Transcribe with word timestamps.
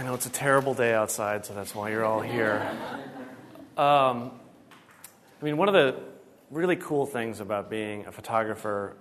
I 0.00 0.02
know 0.02 0.14
it's 0.14 0.24
a 0.24 0.30
terrible 0.30 0.72
day 0.72 0.94
outside, 0.94 1.44
so 1.44 1.52
that's 1.52 1.74
why 1.74 1.90
you're 1.90 2.06
all 2.06 2.22
here. 2.22 2.66
Um, 3.76 4.30
I 4.30 5.44
mean, 5.44 5.58
one 5.58 5.68
of 5.68 5.74
the 5.74 5.94
really 6.50 6.76
cool 6.76 7.04
things 7.04 7.40
about 7.40 7.68
being 7.68 8.06
a 8.06 8.10
photographer, 8.10 8.96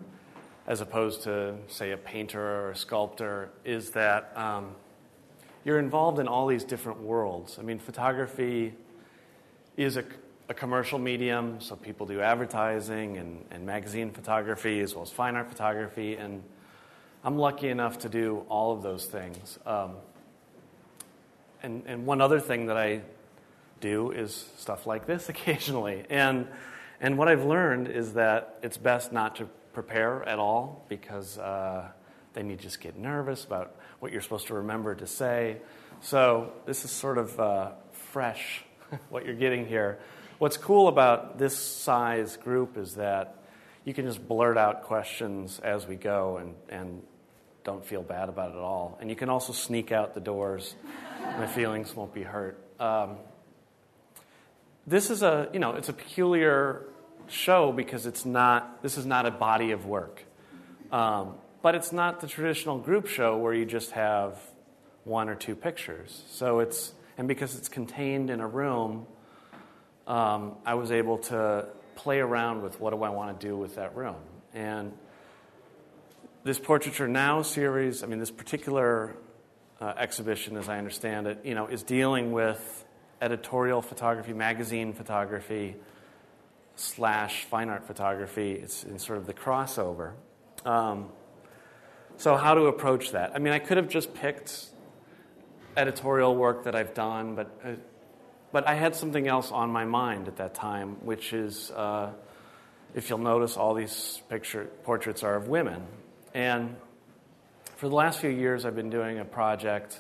as 0.68 0.82
opposed 0.82 1.24
to, 1.24 1.56
say, 1.70 1.92
a 1.92 1.98
painter 1.98 2.42
or 2.42 2.72
a 2.72 2.76
sculptor, 2.76 3.50
is 3.64 3.92
that 3.92 4.34
um, 4.36 4.76
you're 5.64 5.80
involved 5.80 6.20
in 6.20 6.28
all 6.28 6.48
these 6.48 6.66
different 6.66 7.00
worlds. 7.00 7.58
I 7.58 7.62
mean, 7.62 7.80
photography 7.80 8.74
is 9.78 9.96
a, 9.96 10.04
a 10.50 10.54
commercial 10.54 11.00
medium, 11.00 11.62
so 11.62 11.78
people 11.78 12.08
do 12.08 12.20
advertising 12.20 13.16
and, 13.16 13.46
and 13.52 13.66
magazine 13.66 14.12
photography 14.12 14.82
as 14.82 14.96
well 14.96 15.04
as 15.04 15.12
fine 15.12 15.38
art 15.38 15.48
photography, 15.48 16.18
and 16.18 16.44
I'm 17.24 17.38
lucky 17.38 17.70
enough 17.70 18.00
to 18.00 18.10
do 18.10 18.46
all 18.50 18.74
of 18.74 18.84
those 18.84 19.06
things. 19.06 19.60
Um, 19.66 19.92
and, 21.62 21.84
and 21.86 22.06
one 22.06 22.22
other 22.22 22.40
thing 22.40 22.68
that 22.68 22.78
I 22.78 23.02
do 23.80 24.12
is 24.12 24.46
stuff 24.58 24.86
like 24.86 25.06
this 25.06 25.30
occasionally. 25.30 26.06
And, 26.10 26.48
and 27.00 27.18
what 27.18 27.28
I've 27.28 27.46
learned 27.46 27.88
is 27.88 28.14
that 28.14 28.60
it's 28.62 28.78
best 28.78 29.12
not 29.12 29.38
to 29.38 29.50
prepare 29.74 30.24
at 30.28 30.40
all 30.40 30.86
because 30.90 31.38
uh, 31.38 31.90
then 32.34 32.50
you 32.50 32.56
just 32.56 32.82
get 32.82 32.98
nervous 32.98 33.46
about 33.46 33.76
what 34.00 34.12
you're 34.12 34.22
supposed 34.22 34.48
to 34.48 34.56
remember 34.56 34.96
to 34.96 35.08
say. 35.08 35.58
So 36.02 36.54
this 36.66 36.86
is 36.86 36.92
sort 36.92 37.18
of 37.18 37.40
uh, 37.40 37.72
fresh, 37.92 38.64
what 39.10 39.26
you're 39.26 39.36
getting 39.36 39.66
here. 39.66 40.00
What's 40.38 40.58
cool 40.58 40.88
about 40.88 41.38
this 41.38 41.58
size 41.58 42.38
group 42.38 42.78
is 42.78 42.96
that 42.96 43.36
you 43.84 43.94
can 43.94 44.06
just 44.06 44.26
blurt 44.26 44.58
out 44.58 44.84
questions 44.84 45.60
as 45.60 45.86
we 45.86 45.96
go 45.96 46.38
and, 46.38 46.56
and 46.70 47.02
don't 47.64 47.86
feel 47.86 48.02
bad 48.02 48.30
about 48.30 48.52
it 48.52 48.56
at 48.56 48.62
all. 48.62 48.98
And 49.02 49.10
you 49.10 49.16
can 49.16 49.30
also 49.30 49.54
sneak 49.54 49.92
out 49.92 50.14
the 50.14 50.22
doors. 50.22 50.76
My 51.20 51.48
feelings 51.48 51.96
won't 51.96 52.14
be 52.14 52.24
hurt. 52.24 52.64
Um, 52.80 53.18
this 54.88 55.10
is 55.10 55.22
a, 55.22 55.50
you 55.54 55.60
know, 55.60 55.74
it's 55.74 55.90
a 55.90 55.94
peculiar 55.94 56.86
show 57.28 57.72
because 57.72 58.06
it's 58.06 58.26
not, 58.26 58.82
this 58.82 58.98
is 58.98 59.06
not 59.06 59.26
a 59.26 59.32
body 59.32 59.72
of 59.72 59.86
work. 59.86 60.24
Um, 60.92 61.36
but 61.62 61.76
it's 61.76 61.92
not 61.92 62.22
the 62.22 62.28
traditional 62.28 62.80
group 62.80 63.08
show 63.08 63.38
where 63.38 63.54
you 63.54 63.66
just 63.66 63.92
have 63.92 64.40
one 65.04 65.30
or 65.30 65.36
two 65.36 65.56
pictures. 65.56 66.24
So 66.30 66.60
it's, 66.60 66.94
and 67.18 67.28
because 67.28 67.56
it's 67.56 67.70
contained 67.70 68.30
in 68.30 68.40
a 68.40 68.48
room, 68.48 69.06
um, 70.08 70.56
I 70.66 70.76
was 70.76 70.92
able 70.92 71.18
to 71.20 71.68
play 71.96 72.20
around 72.20 72.64
with 72.64 72.80
what 72.80 72.92
do 72.92 73.04
I 73.04 73.10
want 73.10 73.40
to 73.40 73.48
do 73.48 73.58
with 73.58 73.76
that 73.76 73.96
room. 73.96 74.16
And 74.54 74.94
this 76.44 76.58
Portraiture 76.58 77.08
Now 77.08 77.42
series, 77.42 78.04
I 78.04 78.08
mean, 78.08 78.20
this 78.20 78.32
particular 78.32 79.16
uh, 79.82 79.94
exhibition, 79.98 80.58
as 80.58 80.68
I 80.68 80.78
understand 80.78 81.28
it, 81.28 81.40
you 81.44 81.56
know, 81.56 81.68
is 81.68 81.84
dealing 81.84 82.32
with 82.32 82.86
editorial 83.22 83.82
photography, 83.82 84.34
magazine 84.34 84.94
photography, 84.94 85.76
slash 86.76 87.44
fine 87.46 87.70
art 87.70 87.86
photography. 87.86 88.54
It's 88.54 88.84
in 88.84 89.00
sort 89.00 89.18
of 89.18 89.26
the 89.26 89.34
crossover. 89.34 90.14
Um, 90.66 91.10
so, 92.18 92.36
how 92.36 92.54
to 92.54 92.66
approach 92.66 93.12
that? 93.12 93.32
I 93.36 93.40
mean, 93.40 93.54
I 93.54 93.60
could 93.60 93.78
have 93.78 93.90
just 93.90 94.14
picked 94.14 94.66
editorial 95.78 96.36
work 96.36 96.66
that 96.66 96.76
I've 96.76 96.94
done, 96.94 97.36
but, 97.36 97.60
uh, 97.64 97.72
but 98.52 98.68
I 98.68 98.76
had 98.76 98.96
something 98.96 99.28
else 99.28 99.52
on 99.52 99.70
my 99.72 99.86
mind 99.86 100.28
at 100.28 100.38
that 100.38 100.54
time, 100.54 101.06
which 101.06 101.32
is, 101.32 101.72
uh, 101.72 102.12
if 102.94 103.10
you'll 103.10 103.20
notice, 103.20 103.56
all 103.56 103.74
these 103.74 104.22
picture 104.28 104.66
portraits 104.84 105.24
are 105.24 105.36
of 105.36 105.48
women. 105.48 105.86
And 106.34 106.76
for 107.80 107.88
the 107.88 107.96
last 107.96 108.20
few 108.20 108.30
years, 108.30 108.66
I've 108.66 108.76
been 108.76 108.90
doing 108.90 109.20
a 109.20 109.26
project 109.26 109.98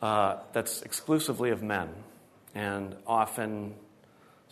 uh, 0.00 0.36
that's 0.52 0.82
exclusively 0.82 1.50
of 1.50 1.64
men, 1.64 1.88
and 2.54 2.94
often 3.08 3.74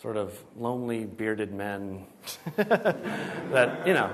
sort 0.01 0.17
of 0.17 0.37
lonely, 0.57 1.05
bearded 1.05 1.53
men 1.53 2.05
that, 2.57 3.87
you 3.87 3.93
know, 3.93 4.13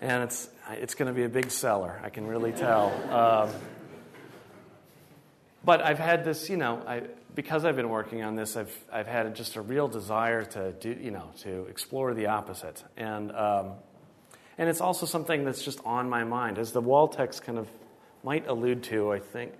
and 0.00 0.24
it's, 0.24 0.48
it's 0.72 0.96
going 0.96 1.06
to 1.06 1.14
be 1.14 1.22
a 1.22 1.28
big 1.28 1.52
seller, 1.52 2.00
I 2.02 2.10
can 2.10 2.26
really 2.26 2.50
tell. 2.50 2.88
Um, 3.14 3.50
but 5.64 5.82
I've 5.82 6.00
had 6.00 6.24
this, 6.24 6.50
you 6.50 6.56
know, 6.56 6.82
I, 6.88 7.02
because 7.36 7.64
I've 7.64 7.76
been 7.76 7.88
working 7.88 8.24
on 8.24 8.34
this, 8.34 8.56
I've, 8.56 8.76
I've 8.92 9.06
had 9.06 9.32
just 9.36 9.54
a 9.54 9.60
real 9.60 9.86
desire 9.86 10.44
to 10.44 10.72
do, 10.72 10.98
you 11.00 11.12
know, 11.12 11.30
to 11.42 11.66
explore 11.66 12.14
the 12.14 12.26
opposite. 12.26 12.82
And, 12.96 13.30
um, 13.30 13.74
and 14.58 14.68
it's 14.68 14.80
also 14.80 15.06
something 15.06 15.44
that's 15.44 15.62
just 15.62 15.80
on 15.84 16.08
my 16.08 16.24
mind, 16.24 16.58
as 16.58 16.72
the 16.72 16.80
wall 16.80 17.08
text 17.08 17.44
kind 17.44 17.58
of 17.58 17.68
might 18.24 18.46
allude 18.48 18.82
to, 18.84 19.12
I 19.12 19.18
think, 19.18 19.52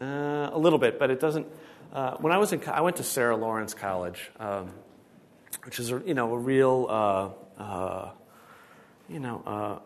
uh, 0.00 0.50
a 0.52 0.58
little 0.58 0.78
bit, 0.78 0.98
but 0.98 1.10
it 1.10 1.20
doesn't. 1.20 1.46
Uh, 1.92 2.16
when 2.16 2.32
I 2.32 2.38
was 2.38 2.52
in, 2.52 2.62
I 2.66 2.80
went 2.80 2.96
to 2.96 3.04
Sarah 3.04 3.36
Lawrence 3.36 3.74
College, 3.74 4.30
um, 4.40 4.70
which 5.64 5.78
is 5.78 5.92
a, 5.92 6.02
you 6.04 6.14
know 6.14 6.32
a 6.32 6.38
real, 6.38 6.86
uh, 6.88 7.62
uh 7.62 8.10
you 9.08 9.20
know, 9.20 9.42
uh, 9.46 9.78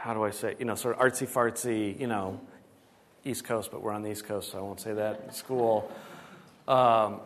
how 0.00 0.14
do 0.14 0.24
I 0.24 0.30
say, 0.30 0.56
you 0.58 0.64
know, 0.64 0.74
sort 0.74 0.98
of 0.98 1.02
artsy 1.02 1.28
fartsy, 1.28 1.98
you 2.00 2.06
know, 2.06 2.40
East 3.24 3.44
Coast, 3.44 3.70
but 3.70 3.82
we're 3.82 3.92
on 3.92 4.02
the 4.02 4.10
East 4.10 4.24
Coast, 4.24 4.50
so 4.50 4.58
I 4.58 4.62
won't 4.62 4.80
say 4.80 4.94
that. 4.94 5.36
School, 5.36 5.92
um, 6.66 7.20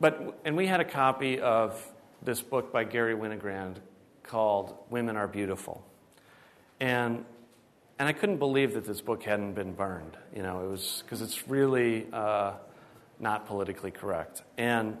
but 0.00 0.40
and 0.44 0.56
we 0.56 0.66
had 0.66 0.80
a 0.80 0.84
copy 0.84 1.40
of 1.40 1.84
this 2.22 2.40
book 2.40 2.72
by 2.72 2.84
Garry 2.84 3.14
Winogrand 3.14 3.76
called 4.28 4.76
Women 4.90 5.16
Are 5.16 5.26
Beautiful. 5.26 5.84
And, 6.78 7.24
and 7.98 8.08
I 8.08 8.12
couldn't 8.12 8.38
believe 8.38 8.74
that 8.74 8.84
this 8.84 9.00
book 9.00 9.22
hadn't 9.24 9.54
been 9.54 9.72
burned. 9.72 10.16
You 10.36 10.42
know, 10.42 10.62
it 10.62 10.70
was 10.70 11.02
because 11.04 11.22
it's 11.22 11.48
really 11.48 12.06
uh, 12.12 12.52
not 13.18 13.46
politically 13.46 13.90
correct. 13.90 14.42
And, 14.56 14.98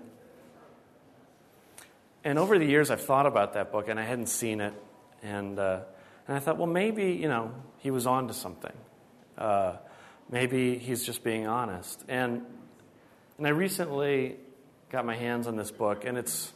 and 2.24 2.38
over 2.38 2.58
the 2.58 2.66
years, 2.66 2.90
I've 2.90 3.04
thought 3.04 3.26
about 3.26 3.52
that 3.52 3.70
book 3.70 3.88
and 3.88 4.00
I 4.00 4.04
hadn't 4.04 4.28
seen 4.28 4.60
it. 4.60 4.74
And, 5.22 5.58
uh, 5.58 5.80
and 6.26 6.36
I 6.36 6.40
thought, 6.40 6.56
well, 6.56 6.66
maybe, 6.66 7.12
you 7.12 7.28
know, 7.28 7.54
he 7.78 7.90
was 7.90 8.06
on 8.06 8.28
to 8.28 8.34
something. 8.34 8.76
Uh, 9.36 9.76
maybe 10.30 10.78
he's 10.78 11.04
just 11.04 11.22
being 11.22 11.46
honest. 11.46 12.02
And, 12.08 12.44
and 13.36 13.46
I 13.46 13.50
recently 13.50 14.36
got 14.90 15.04
my 15.04 15.14
hands 15.16 15.46
on 15.46 15.56
this 15.56 15.70
book, 15.70 16.04
and 16.04 16.16
it's 16.16 16.52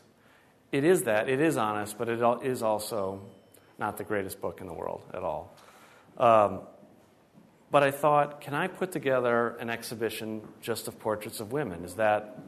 it 0.73 0.85
is 0.85 1.03
that. 1.03 1.29
It 1.29 1.41
is 1.41 1.57
honest, 1.57 1.99
but 1.99 2.09
it 2.09 2.21
is 2.43 2.63
also 2.63 3.21
not 3.79 3.99
the 3.99 4.05
greatest 4.05 4.41
book 4.41 4.61
in 4.61 4.67
the 4.67 4.73
world 4.73 5.05
at 5.13 5.23
all. 5.23 5.55
Um, 6.17 6.61
but 7.71 7.83
I 7.83 7.91
thought, 7.91 8.41
can 8.41 8.55
I 8.55 8.67
put 8.67 8.93
together 8.93 9.57
an 9.61 9.71
exhibition 9.71 10.43
just 10.61 10.89
of 10.89 10.99
portraits 10.99 11.41
of 11.41 11.53
women? 11.53 11.85
Is 11.85 11.95
that 11.95 12.39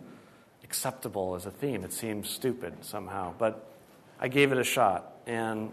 acceptable 0.62 1.35
as 1.35 1.47
a 1.47 1.51
theme? 1.51 1.85
It 1.85 1.93
seems 1.93 2.29
stupid 2.29 2.85
somehow, 2.85 3.35
but 3.39 3.71
I 4.21 4.29
gave 4.29 4.53
it 4.53 4.59
a 4.59 4.65
shot. 4.65 5.12
And, 5.27 5.71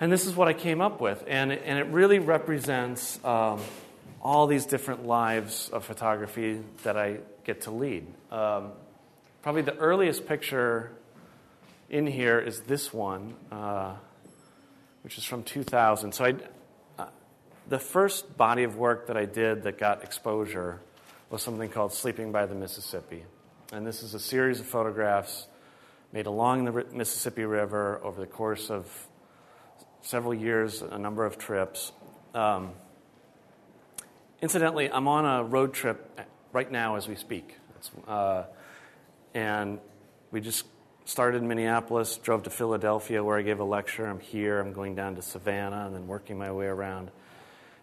and 0.00 0.12
this 0.12 0.26
is 0.26 0.34
what 0.34 0.48
I 0.48 0.52
came 0.52 0.80
up 0.80 1.00
with. 1.00 1.24
And, 1.26 1.50
and 1.50 1.78
it 1.78 1.86
really 1.86 2.18
represents 2.18 3.22
um, 3.24 3.60
all 4.22 4.46
these 4.46 4.66
different 4.66 5.06
lives 5.06 5.70
of 5.70 5.84
photography 5.84 6.60
that 6.82 6.96
I 6.96 7.18
get 7.44 7.62
to 7.62 7.70
lead. 7.70 8.06
Um, 8.30 8.72
Probably 9.40 9.62
the 9.62 9.76
earliest 9.76 10.26
picture 10.26 10.90
in 11.88 12.08
here 12.08 12.40
is 12.40 12.62
this 12.62 12.92
one, 12.92 13.36
uh, 13.52 13.94
which 15.02 15.16
is 15.16 15.22
from 15.22 15.44
2000. 15.44 16.12
So 16.12 16.24
I, 16.24 16.34
uh, 16.98 17.06
the 17.68 17.78
first 17.78 18.36
body 18.36 18.64
of 18.64 18.76
work 18.76 19.06
that 19.06 19.16
I 19.16 19.26
did 19.26 19.62
that 19.62 19.78
got 19.78 20.02
exposure 20.02 20.80
was 21.30 21.40
something 21.40 21.68
called 21.68 21.92
Sleeping 21.92 22.32
by 22.32 22.46
the 22.46 22.56
Mississippi. 22.56 23.24
And 23.72 23.86
this 23.86 24.02
is 24.02 24.12
a 24.12 24.18
series 24.18 24.58
of 24.58 24.66
photographs 24.66 25.46
made 26.12 26.26
along 26.26 26.64
the 26.64 26.86
Mississippi 26.92 27.44
River 27.44 28.00
over 28.02 28.20
the 28.20 28.26
course 28.26 28.70
of 28.70 28.88
several 30.00 30.34
years, 30.34 30.82
a 30.82 30.98
number 30.98 31.24
of 31.24 31.38
trips. 31.38 31.92
Um, 32.34 32.72
incidentally, 34.42 34.90
I'm 34.90 35.06
on 35.06 35.24
a 35.24 35.44
road 35.44 35.74
trip 35.74 36.20
right 36.52 36.70
now 36.70 36.96
as 36.96 37.06
we 37.06 37.14
speak. 37.14 37.54
Uh, 38.08 38.42
and 39.38 39.78
we 40.32 40.40
just 40.40 40.66
started 41.04 41.40
in 41.40 41.46
Minneapolis, 41.46 42.16
drove 42.18 42.42
to 42.42 42.50
Philadelphia 42.50 43.22
where 43.22 43.38
I 43.38 43.42
gave 43.42 43.60
a 43.60 43.64
lecture. 43.64 44.04
I'm 44.04 44.18
here, 44.18 44.58
I'm 44.58 44.72
going 44.72 44.96
down 44.96 45.14
to 45.14 45.22
Savannah, 45.22 45.86
and 45.86 45.94
then 45.94 46.08
working 46.08 46.36
my 46.36 46.50
way 46.50 46.66
around. 46.66 47.12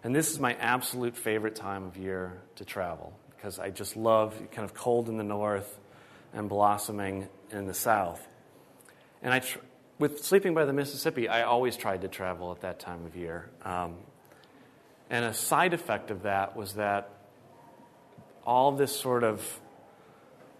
And 0.04 0.14
this 0.14 0.30
is 0.30 0.38
my 0.38 0.52
absolute 0.54 1.16
favorite 1.16 1.56
time 1.56 1.84
of 1.84 1.96
year 1.96 2.42
to 2.56 2.66
travel 2.66 3.18
because 3.30 3.58
I 3.58 3.70
just 3.70 3.96
love 3.96 4.34
kind 4.52 4.66
of 4.66 4.74
cold 4.74 5.08
in 5.08 5.16
the 5.16 5.24
north 5.24 5.78
and 6.34 6.46
blossoming 6.46 7.26
in 7.50 7.66
the 7.66 7.74
south. 7.74 8.20
And 9.22 9.32
I, 9.32 9.38
tr- 9.38 9.58
with 9.98 10.22
sleeping 10.22 10.52
by 10.52 10.66
the 10.66 10.74
Mississippi, 10.74 11.26
I 11.26 11.44
always 11.44 11.74
tried 11.78 12.02
to 12.02 12.08
travel 12.08 12.52
at 12.52 12.60
that 12.60 12.80
time 12.80 13.06
of 13.06 13.16
year. 13.16 13.48
Um, 13.64 13.94
and 15.08 15.24
a 15.24 15.32
side 15.32 15.72
effect 15.72 16.10
of 16.10 16.24
that 16.24 16.54
was 16.54 16.74
that 16.74 17.08
all 18.44 18.72
this 18.72 18.94
sort 18.94 19.24
of 19.24 19.60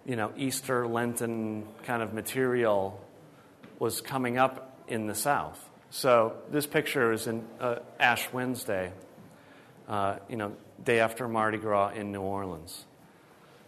you 0.07 0.15
know, 0.15 0.31
Easter, 0.37 0.87
Lenten 0.87 1.67
kind 1.83 2.01
of 2.01 2.13
material 2.13 2.99
was 3.77 4.01
coming 4.01 4.39
up 4.39 4.81
in 4.87 5.05
the 5.05 5.13
South. 5.13 5.63
So 5.91 6.33
this 6.49 6.65
picture 6.65 7.11
is 7.11 7.27
in 7.27 7.45
uh, 7.59 7.79
Ash 7.99 8.27
Wednesday. 8.33 8.93
uh, 9.87 10.17
you 10.29 10.35
know, 10.35 10.53
day 10.83 10.99
after 10.99 11.27
Mardi 11.27 11.57
Gras 11.57 11.89
in 11.89 12.11
New 12.11 12.21
Orleans. 12.21 12.85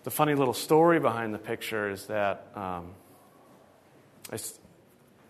The 0.03 0.11
funny 0.11 0.35
little 0.35 0.53
story 0.53 0.99
behind 0.99 1.33
the 1.33 1.39
picture 1.39 1.89
is 1.89 2.05
that, 2.07 2.47
um, 2.55 2.93
I, 4.31 4.37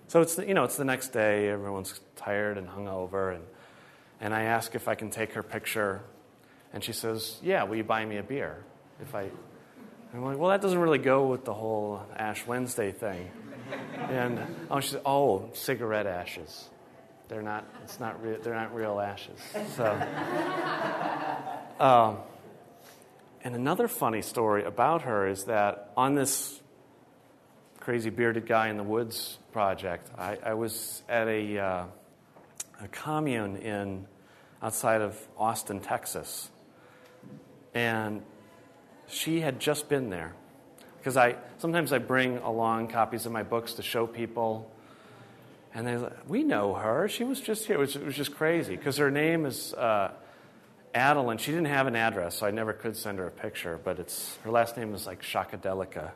so 0.08 0.22
it's 0.22 0.36
the, 0.36 0.48
you 0.48 0.54
know 0.54 0.64
it's 0.64 0.78
the 0.78 0.86
next 0.86 1.10
day. 1.10 1.50
Everyone's 1.50 2.00
tired 2.16 2.58
and 2.58 2.68
hungover, 2.68 3.36
and 3.36 3.44
and 4.20 4.34
I 4.34 4.44
ask 4.44 4.76
if 4.76 4.88
I 4.88 4.96
can 4.96 5.10
take 5.10 5.34
her 5.34 5.44
picture, 5.44 6.02
and 6.74 6.84
she 6.84 6.94
says, 6.94 7.38
"Yeah, 7.44 7.64
will 7.64 7.78
you 7.78 7.84
buy 7.84 8.06
me 8.06 8.18
a 8.18 8.24
beer?" 8.24 8.64
If 9.02 9.16
I, 9.16 9.30
I'm 10.14 10.24
like, 10.24 10.38
"Well, 10.38 10.50
that 10.50 10.62
doesn't 10.62 10.80
really 10.80 10.98
go 10.98 11.28
with 11.28 11.46
the 11.46 11.54
whole 11.54 12.02
Ash 12.16 12.46
Wednesday 12.48 12.92
thing." 12.92 13.30
And 14.10 14.40
oh, 14.72 14.80
she 14.80 14.90
said, 14.90 15.02
"Oh, 15.06 15.50
cigarette 15.54 16.08
ashes. 16.08 16.70
They're 17.28 17.42
not. 17.42 17.66
It's 17.84 18.00
not. 18.00 18.24
Re- 18.24 18.38
they're 18.42 18.56
not 18.56 18.74
real 18.74 19.00
ashes." 19.00 19.40
So. 19.76 19.86
Um, 21.80 22.18
and 23.42 23.56
another 23.56 23.88
funny 23.88 24.22
story 24.22 24.66
about 24.66 25.04
her 25.04 25.28
is 25.28 25.46
that 25.46 25.94
on 25.96 26.14
this 26.14 26.60
crazy 27.80 28.10
bearded 28.10 28.46
guy 28.46 28.68
in 28.68 28.76
the 28.76 28.84
woods 28.84 29.38
project, 29.54 30.10
I, 30.18 30.38
I 30.44 30.54
was 30.56 31.02
at 31.08 31.30
a, 31.30 31.58
uh, 31.58 31.86
a 32.82 32.88
commune 32.90 33.56
in 33.56 34.08
outside 34.62 35.02
of 35.02 35.18
Austin, 35.38 35.80
Texas, 35.80 36.50
and 37.74 38.24
she 39.10 39.42
had 39.42 39.60
just 39.60 39.90
been 39.90 40.10
there 40.10 40.34
because 40.98 41.18
I 41.18 41.36
sometimes 41.58 41.94
I 41.94 41.98
bring 41.98 42.38
along 42.38 42.90
copies 42.90 43.26
of 43.26 43.32
my 43.32 43.44
books 43.44 43.74
to 43.74 43.84
show 43.84 44.08
people, 44.08 44.72
and 45.74 45.88
they're 45.88 46.00
like, 46.00 46.30
we 46.30 46.44
know 46.44 46.74
her. 46.74 47.08
She 47.08 47.24
was 47.24 47.42
just 47.42 47.66
here. 47.66 47.76
It 47.76 47.80
was, 47.80 47.96
it 47.96 48.06
was 48.06 48.16
just 48.16 48.36
crazy 48.36 48.76
because 48.76 48.98
her 48.98 49.12
name 49.12 49.46
is. 49.46 49.74
Uh, 49.74 50.12
Adeline, 50.94 51.38
she 51.38 51.52
didn't 51.52 51.68
have 51.68 51.86
an 51.86 51.96
address, 51.96 52.40
so 52.40 52.48
I 52.48 52.52
never 52.52 52.74
could 52.74 52.98
send 52.98 53.20
her 53.20 53.28
a 53.28 53.32
picture, 53.32 53.80
but 53.84 54.00
it's 54.00 54.36
her 54.44 54.50
last 54.50 54.76
name 54.76 54.96
is 54.96 55.06
like 55.06 55.22
Shakadelica. 55.22 56.10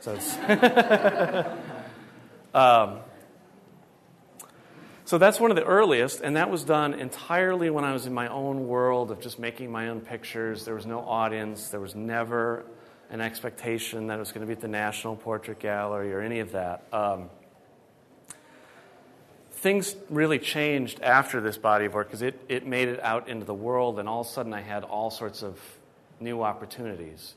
So 0.00 0.12
it's 0.12 0.36
um, 2.54 2.98
so 5.04 5.18
that's 5.18 5.38
one 5.38 5.50
of 5.50 5.56
the 5.56 5.64
earliest, 5.64 6.20
and 6.20 6.36
that 6.36 6.50
was 6.50 6.64
done 6.64 6.94
entirely 6.94 7.70
when 7.70 7.84
I 7.84 7.92
was 7.92 8.06
in 8.06 8.14
my 8.14 8.28
own 8.28 8.66
world 8.66 9.10
of 9.10 9.20
just 9.20 9.38
making 9.38 9.70
my 9.70 9.88
own 9.88 10.00
pictures. 10.00 10.64
There 10.64 10.74
was 10.74 10.86
no 10.86 11.00
audience. 11.00 11.68
There 11.68 11.80
was 11.80 11.94
never 11.94 12.64
an 13.10 13.20
expectation 13.20 14.06
that 14.06 14.16
it 14.16 14.18
was 14.18 14.32
going 14.32 14.40
to 14.40 14.46
be 14.46 14.54
at 14.54 14.60
the 14.60 14.68
National 14.68 15.14
Portrait 15.14 15.58
Gallery 15.58 16.12
or 16.12 16.20
any 16.20 16.40
of 16.40 16.52
that. 16.52 16.84
Um, 16.92 17.28
things 19.52 19.94
really 20.10 20.38
changed 20.38 21.00
after 21.00 21.40
this 21.40 21.56
body 21.56 21.86
of 21.86 21.94
work 21.94 22.08
because 22.08 22.22
it, 22.22 22.40
it 22.48 22.66
made 22.66 22.88
it 22.88 23.02
out 23.02 23.28
into 23.28 23.44
the 23.44 23.54
world, 23.54 23.98
and 23.98 24.08
all 24.08 24.22
of 24.22 24.26
a 24.26 24.30
sudden 24.30 24.52
I 24.52 24.60
had 24.60 24.84
all 24.84 25.10
sorts 25.10 25.42
of 25.42 25.60
new 26.20 26.42
opportunities. 26.42 27.34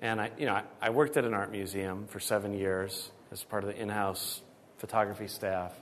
And 0.00 0.20
I, 0.20 0.30
you 0.38 0.46
know, 0.46 0.54
I, 0.54 0.62
I 0.80 0.90
worked 0.90 1.16
at 1.16 1.24
an 1.24 1.34
art 1.34 1.50
museum 1.50 2.06
for 2.08 2.20
seven 2.20 2.52
years 2.52 3.10
as 3.32 3.42
part 3.42 3.64
of 3.64 3.68
the 3.68 3.76
in-house 3.80 4.42
photography 4.78 5.28
staff, 5.28 5.72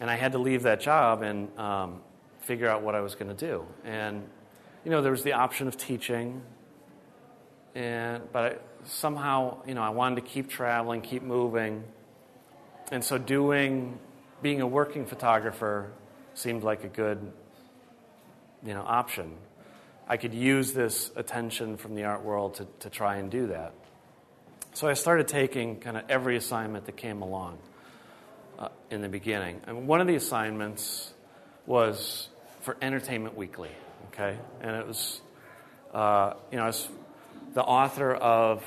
and 0.00 0.10
I 0.10 0.16
had 0.16 0.32
to 0.32 0.38
leave 0.38 0.62
that 0.64 0.80
job 0.80 1.22
and 1.22 1.56
um, 1.58 2.00
figure 2.40 2.68
out 2.68 2.82
what 2.82 2.94
I 2.94 3.00
was 3.00 3.14
going 3.14 3.34
to 3.34 3.46
do. 3.46 3.64
And 3.84 4.28
you 4.84 4.90
know, 4.90 5.00
there 5.00 5.12
was 5.12 5.22
the 5.22 5.32
option 5.32 5.66
of 5.66 5.76
teaching, 5.76 6.42
and 7.74 8.22
but 8.32 8.44
I, 8.44 8.56
somehow, 8.86 9.58
you 9.66 9.74
know, 9.74 9.82
I 9.82 9.90
wanted 9.90 10.16
to 10.16 10.22
keep 10.22 10.48
traveling, 10.48 11.00
keep 11.00 11.22
moving, 11.22 11.84
and 12.92 13.02
so 13.02 13.18
doing 13.18 13.98
being 14.42 14.60
a 14.60 14.66
working 14.66 15.06
photographer 15.06 15.90
seemed 16.34 16.62
like 16.62 16.84
a 16.84 16.88
good 16.88 17.32
you 18.64 18.74
know, 18.74 18.82
option. 18.82 19.36
I 20.08 20.16
could 20.16 20.34
use 20.34 20.72
this 20.72 21.10
attention 21.16 21.76
from 21.76 21.94
the 21.94 22.04
art 22.04 22.22
world 22.22 22.54
to, 22.54 22.66
to 22.80 22.90
try 22.90 23.16
and 23.16 23.30
do 23.30 23.48
that. 23.48 23.72
So 24.74 24.88
I 24.88 24.94
started 24.94 25.28
taking 25.28 25.80
kind 25.80 25.96
of 25.96 26.04
every 26.08 26.36
assignment 26.36 26.86
that 26.86 26.96
came 26.96 27.22
along 27.22 27.58
uh, 28.58 28.68
in 28.90 29.00
the 29.00 29.08
beginning. 29.08 29.60
And 29.66 29.86
one 29.86 30.00
of 30.00 30.06
the 30.06 30.14
assignments 30.14 31.12
was 31.66 32.28
for 32.60 32.76
Entertainment 32.80 33.36
Weekly, 33.36 33.70
okay? 34.08 34.38
And 34.60 34.76
it 34.76 34.86
was, 34.86 35.20
uh, 35.92 36.34
you 36.50 36.58
know, 36.58 36.64
I 36.64 36.66
was 36.66 36.88
the 37.54 37.62
author 37.62 38.14
of 38.14 38.64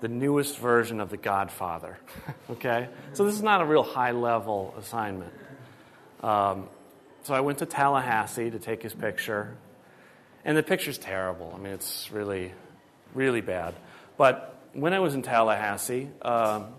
the 0.00 0.08
newest 0.08 0.58
version 0.58 1.00
of 1.00 1.10
The 1.10 1.16
Godfather. 1.16 1.98
okay? 2.50 2.88
So 3.12 3.24
this 3.24 3.34
is 3.34 3.42
not 3.42 3.60
a 3.60 3.64
real 3.64 3.84
high 3.84 4.10
level 4.10 4.74
assignment. 4.78 5.32
Um, 6.22 6.68
so 7.22 7.34
I 7.34 7.40
went 7.40 7.58
to 7.58 7.66
Tallahassee 7.66 8.50
to 8.50 8.58
take 8.58 8.82
his 8.82 8.94
picture, 8.94 9.56
and 10.44 10.56
the 10.56 10.62
picture's 10.62 10.98
terrible. 10.98 11.52
I 11.54 11.58
mean, 11.58 11.72
it's 11.72 12.10
really, 12.10 12.52
really 13.14 13.40
bad. 13.40 13.74
But 14.16 14.56
when 14.72 14.92
I 14.92 14.98
was 14.98 15.14
in 15.14 15.22
Tallahassee, 15.22 16.08
um, 16.22 16.74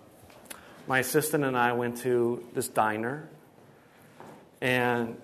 my 0.87 0.99
assistant 0.99 1.43
and 1.43 1.57
I 1.57 1.73
went 1.73 1.97
to 1.99 2.43
this 2.53 2.67
diner, 2.67 3.29
and 4.61 5.17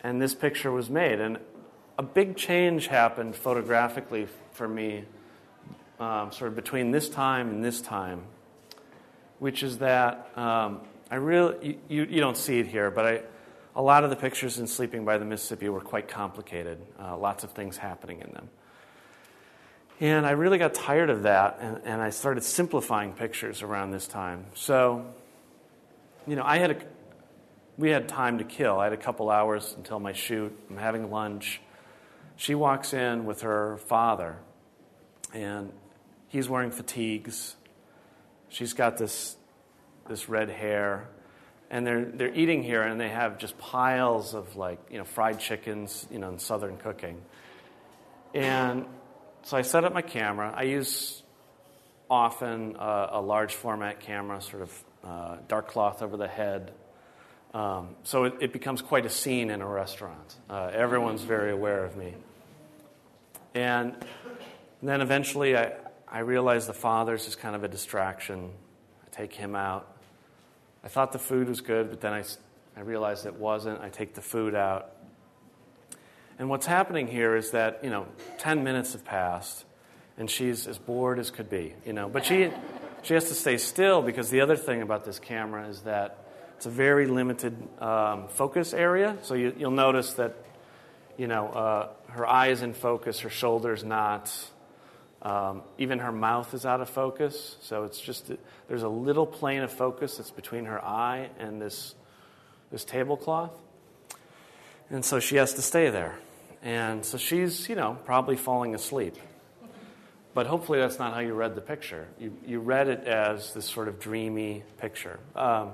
and 0.00 0.20
this 0.20 0.34
picture 0.34 0.70
was 0.70 0.90
made. 0.90 1.20
And 1.20 1.38
a 1.98 2.02
big 2.02 2.36
change 2.36 2.88
happened 2.88 3.36
photographically 3.36 4.26
for 4.52 4.66
me 4.66 5.04
um, 6.00 6.32
sort 6.32 6.48
of 6.48 6.56
between 6.56 6.90
this 6.90 7.08
time 7.08 7.50
and 7.50 7.64
this 7.64 7.80
time, 7.80 8.22
which 9.38 9.62
is 9.62 9.78
that 9.78 10.36
um, 10.36 10.80
I 11.10 11.16
really, 11.16 11.78
you, 11.88 12.04
you 12.04 12.20
don't 12.20 12.36
see 12.36 12.58
it 12.58 12.66
here, 12.66 12.90
but 12.90 13.06
I, 13.06 13.22
a 13.76 13.82
lot 13.82 14.02
of 14.02 14.10
the 14.10 14.16
pictures 14.16 14.58
in 14.58 14.66
Sleeping 14.66 15.04
by 15.04 15.18
the 15.18 15.24
Mississippi 15.24 15.68
were 15.68 15.80
quite 15.80 16.08
complicated, 16.08 16.78
uh, 16.98 17.16
lots 17.16 17.44
of 17.44 17.52
things 17.52 17.76
happening 17.76 18.20
in 18.20 18.32
them. 18.32 18.50
And 20.02 20.26
I 20.26 20.32
really 20.32 20.58
got 20.58 20.74
tired 20.74 21.10
of 21.10 21.22
that, 21.22 21.58
and, 21.60 21.80
and 21.84 22.02
I 22.02 22.10
started 22.10 22.42
simplifying 22.42 23.12
pictures 23.12 23.62
around 23.62 23.92
this 23.92 24.08
time. 24.08 24.46
So, 24.54 25.06
you 26.26 26.34
know, 26.34 26.42
I 26.44 26.58
had 26.58 26.72
a, 26.72 26.76
we 27.78 27.90
had 27.90 28.08
time 28.08 28.38
to 28.38 28.44
kill. 28.44 28.80
I 28.80 28.84
had 28.84 28.92
a 28.92 28.96
couple 28.96 29.30
hours 29.30 29.72
until 29.76 30.00
my 30.00 30.12
shoot. 30.12 30.58
I'm 30.68 30.76
having 30.76 31.08
lunch. 31.12 31.60
She 32.34 32.56
walks 32.56 32.92
in 32.92 33.26
with 33.26 33.42
her 33.42 33.76
father, 33.86 34.38
and 35.32 35.72
He's 36.26 36.48
wearing 36.48 36.72
fatigues. 36.72 37.54
She's 38.48 38.72
got 38.72 38.98
this, 38.98 39.36
this 40.08 40.28
red 40.28 40.50
hair. 40.50 41.06
And 41.70 41.86
they're, 41.86 42.06
they're 42.06 42.34
eating 42.34 42.64
here, 42.64 42.82
and 42.82 43.00
they 43.00 43.10
have 43.10 43.38
just 43.38 43.56
piles 43.56 44.34
of 44.34 44.56
like, 44.56 44.80
you 44.90 44.98
know, 44.98 45.04
fried 45.04 45.38
chickens, 45.38 46.08
you 46.10 46.18
know, 46.18 46.28
in 46.30 46.40
southern 46.40 46.76
cooking. 46.76 47.22
And 48.34 48.86
so 49.44 49.56
I 49.56 49.62
set 49.62 49.84
up 49.84 49.92
my 49.92 50.02
camera. 50.02 50.52
I 50.56 50.62
use 50.64 51.22
often 52.08 52.76
uh, 52.76 53.08
a 53.12 53.20
large 53.20 53.54
format 53.54 54.00
camera, 54.00 54.40
sort 54.40 54.62
of 54.62 54.84
uh, 55.04 55.36
dark 55.48 55.68
cloth 55.68 56.02
over 56.02 56.16
the 56.16 56.28
head. 56.28 56.72
Um, 57.54 57.96
so 58.04 58.24
it, 58.24 58.34
it, 58.40 58.52
becomes 58.52 58.80
quite 58.80 59.04
a 59.04 59.10
scene 59.10 59.50
in 59.50 59.60
a 59.60 59.66
restaurant. 59.66 60.36
Uh, 60.48 60.70
everyone's 60.72 61.22
very 61.22 61.50
aware 61.50 61.84
of 61.84 61.96
me. 61.96 62.14
And 63.54 63.94
then 64.82 65.02
eventually 65.02 65.56
I, 65.56 65.72
I 66.08 66.20
realize 66.20 66.66
the 66.66 66.72
father's 66.72 67.26
is 67.26 67.36
kind 67.36 67.54
of 67.54 67.62
a 67.62 67.68
distraction. 67.68 68.50
I 69.06 69.14
take 69.14 69.34
him 69.34 69.54
out. 69.54 69.94
I 70.82 70.88
thought 70.88 71.12
the 71.12 71.18
food 71.18 71.48
was 71.48 71.60
good, 71.60 71.90
but 71.90 72.00
then 72.00 72.12
I, 72.12 72.24
I 72.76 72.80
realized 72.80 73.26
it 73.26 73.34
wasn't. 73.34 73.80
I 73.80 73.90
take 73.90 74.14
the 74.14 74.22
food 74.22 74.54
out. 74.54 74.90
And 76.42 76.50
what's 76.50 76.66
happening 76.66 77.06
here 77.06 77.36
is 77.36 77.52
that, 77.52 77.84
you 77.84 77.90
know, 77.90 78.04
10 78.38 78.64
minutes 78.64 78.94
have 78.94 79.04
passed, 79.04 79.64
and 80.18 80.28
she's 80.28 80.66
as 80.66 80.76
bored 80.76 81.20
as 81.20 81.30
could 81.30 81.48
be, 81.48 81.72
you 81.86 81.92
know. 81.92 82.08
But 82.08 82.24
she, 82.24 82.50
she 83.02 83.14
has 83.14 83.28
to 83.28 83.34
stay 83.36 83.58
still 83.58 84.02
because 84.02 84.28
the 84.28 84.40
other 84.40 84.56
thing 84.56 84.82
about 84.82 85.04
this 85.04 85.20
camera 85.20 85.68
is 85.68 85.82
that 85.82 86.26
it's 86.56 86.66
a 86.66 86.68
very 86.68 87.06
limited 87.06 87.56
um, 87.80 88.26
focus 88.26 88.74
area. 88.74 89.18
So 89.22 89.34
you, 89.34 89.52
will 89.56 89.70
notice 89.70 90.14
that, 90.14 90.34
you 91.16 91.28
know, 91.28 91.46
uh, 91.46 91.88
her 92.08 92.26
eye 92.26 92.48
is 92.48 92.62
in 92.62 92.74
focus, 92.74 93.20
her 93.20 93.30
shoulder's 93.30 93.84
not. 93.84 94.34
Um, 95.22 95.62
even 95.78 96.00
her 96.00 96.10
mouth 96.10 96.52
is 96.54 96.66
out 96.66 96.80
of 96.80 96.90
focus, 96.90 97.56
so 97.60 97.84
it's 97.84 98.00
just 98.00 98.32
there's 98.66 98.82
a 98.82 98.88
little 98.88 99.26
plane 99.26 99.62
of 99.62 99.70
focus 99.70 100.16
that's 100.16 100.32
between 100.32 100.64
her 100.64 100.84
eye 100.84 101.30
and 101.38 101.62
this 101.62 101.94
this 102.72 102.84
tablecloth, 102.84 103.56
and 104.90 105.04
so 105.04 105.20
she 105.20 105.36
has 105.36 105.54
to 105.54 105.62
stay 105.62 105.88
there, 105.88 106.18
and 106.62 107.04
so 107.04 107.18
she's 107.18 107.68
you 107.68 107.74
know 107.74 107.98
probably 108.04 108.36
falling 108.36 108.74
asleep. 108.74 109.16
But 110.34 110.46
hopefully 110.46 110.78
that's 110.78 110.98
not 110.98 111.12
how 111.12 111.20
you 111.20 111.34
read 111.34 111.54
the 111.54 111.60
picture. 111.60 112.08
You 112.18 112.36
you 112.46 112.60
read 112.60 112.88
it 112.88 113.04
as 113.04 113.52
this 113.52 113.66
sort 113.66 113.88
of 113.88 114.00
dreamy 114.00 114.62
picture. 114.78 115.20
Um, 115.36 115.72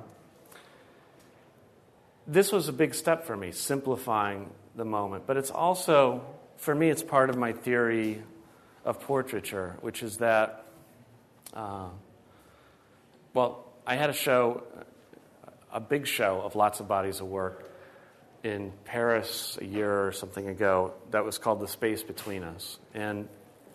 this 2.27 2.53
was 2.53 2.69
a 2.69 2.73
big 2.73 2.95
step 2.95 3.25
for 3.25 3.37
me, 3.37 3.53
simplifying 3.53 4.51
the 4.75 4.85
moment, 4.85 5.27
but 5.27 5.37
it's 5.37 5.51
also 5.51 6.25
for 6.57 6.75
me 6.75 6.91
it's 6.91 7.03
part 7.03 7.31
of 7.31 7.37
my 7.37 7.53
theory 7.53 8.23
of 8.85 9.01
portraiture, 9.01 9.77
which 9.81 10.03
is 10.03 10.19
that, 10.19 10.65
uh, 11.55 11.89
well, 13.35 13.67
I 13.87 13.97
had 13.97 14.11
a 14.11 14.15
show, 14.15 14.65
a 15.73 15.81
big 15.81 16.07
show 16.07 16.41
of 16.41 16.57
lots 16.57 16.81
of 16.81 16.89
bodies 16.89 17.21
of 17.21 17.27
work, 17.27 17.68
in 18.43 18.73
Paris 18.85 19.59
a 19.61 19.65
year 19.65 20.07
or 20.07 20.13
something 20.13 20.49
ago 20.49 20.95
that 21.11 21.25
was 21.25 21.39
called 21.39 21.61
The 21.61 21.69
Space 21.69 22.03
Between 22.03 22.45
Us. 22.45 22.79
And, 22.95 23.29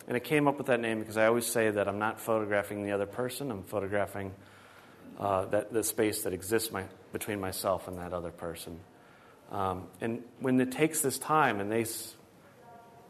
and 0.08 0.16
it 0.16 0.24
came 0.24 0.48
up 0.48 0.56
with 0.56 0.68
that 0.68 0.80
name 0.80 1.00
because 1.00 1.16
I 1.16 1.26
always 1.26 1.46
say 1.46 1.70
that 1.70 1.88
I'm 1.88 1.98
not 1.98 2.20
photographing 2.20 2.84
the 2.84 2.92
other 2.92 3.06
person, 3.06 3.50
I'm 3.50 3.64
photographing 3.64 4.32
uh, 5.18 5.44
that, 5.46 5.72
the 5.72 5.84
space 5.84 6.22
that 6.22 6.32
exists 6.32 6.72
my, 6.72 6.84
between 7.12 7.40
myself 7.40 7.88
and 7.88 7.98
that 7.98 8.12
other 8.12 8.30
person. 8.30 8.80
Um, 9.50 9.86
and 10.00 10.22
when 10.40 10.60
it 10.60 10.72
takes 10.72 11.00
this 11.00 11.18
time 11.18 11.60
and 11.60 11.70
they, 11.70 11.84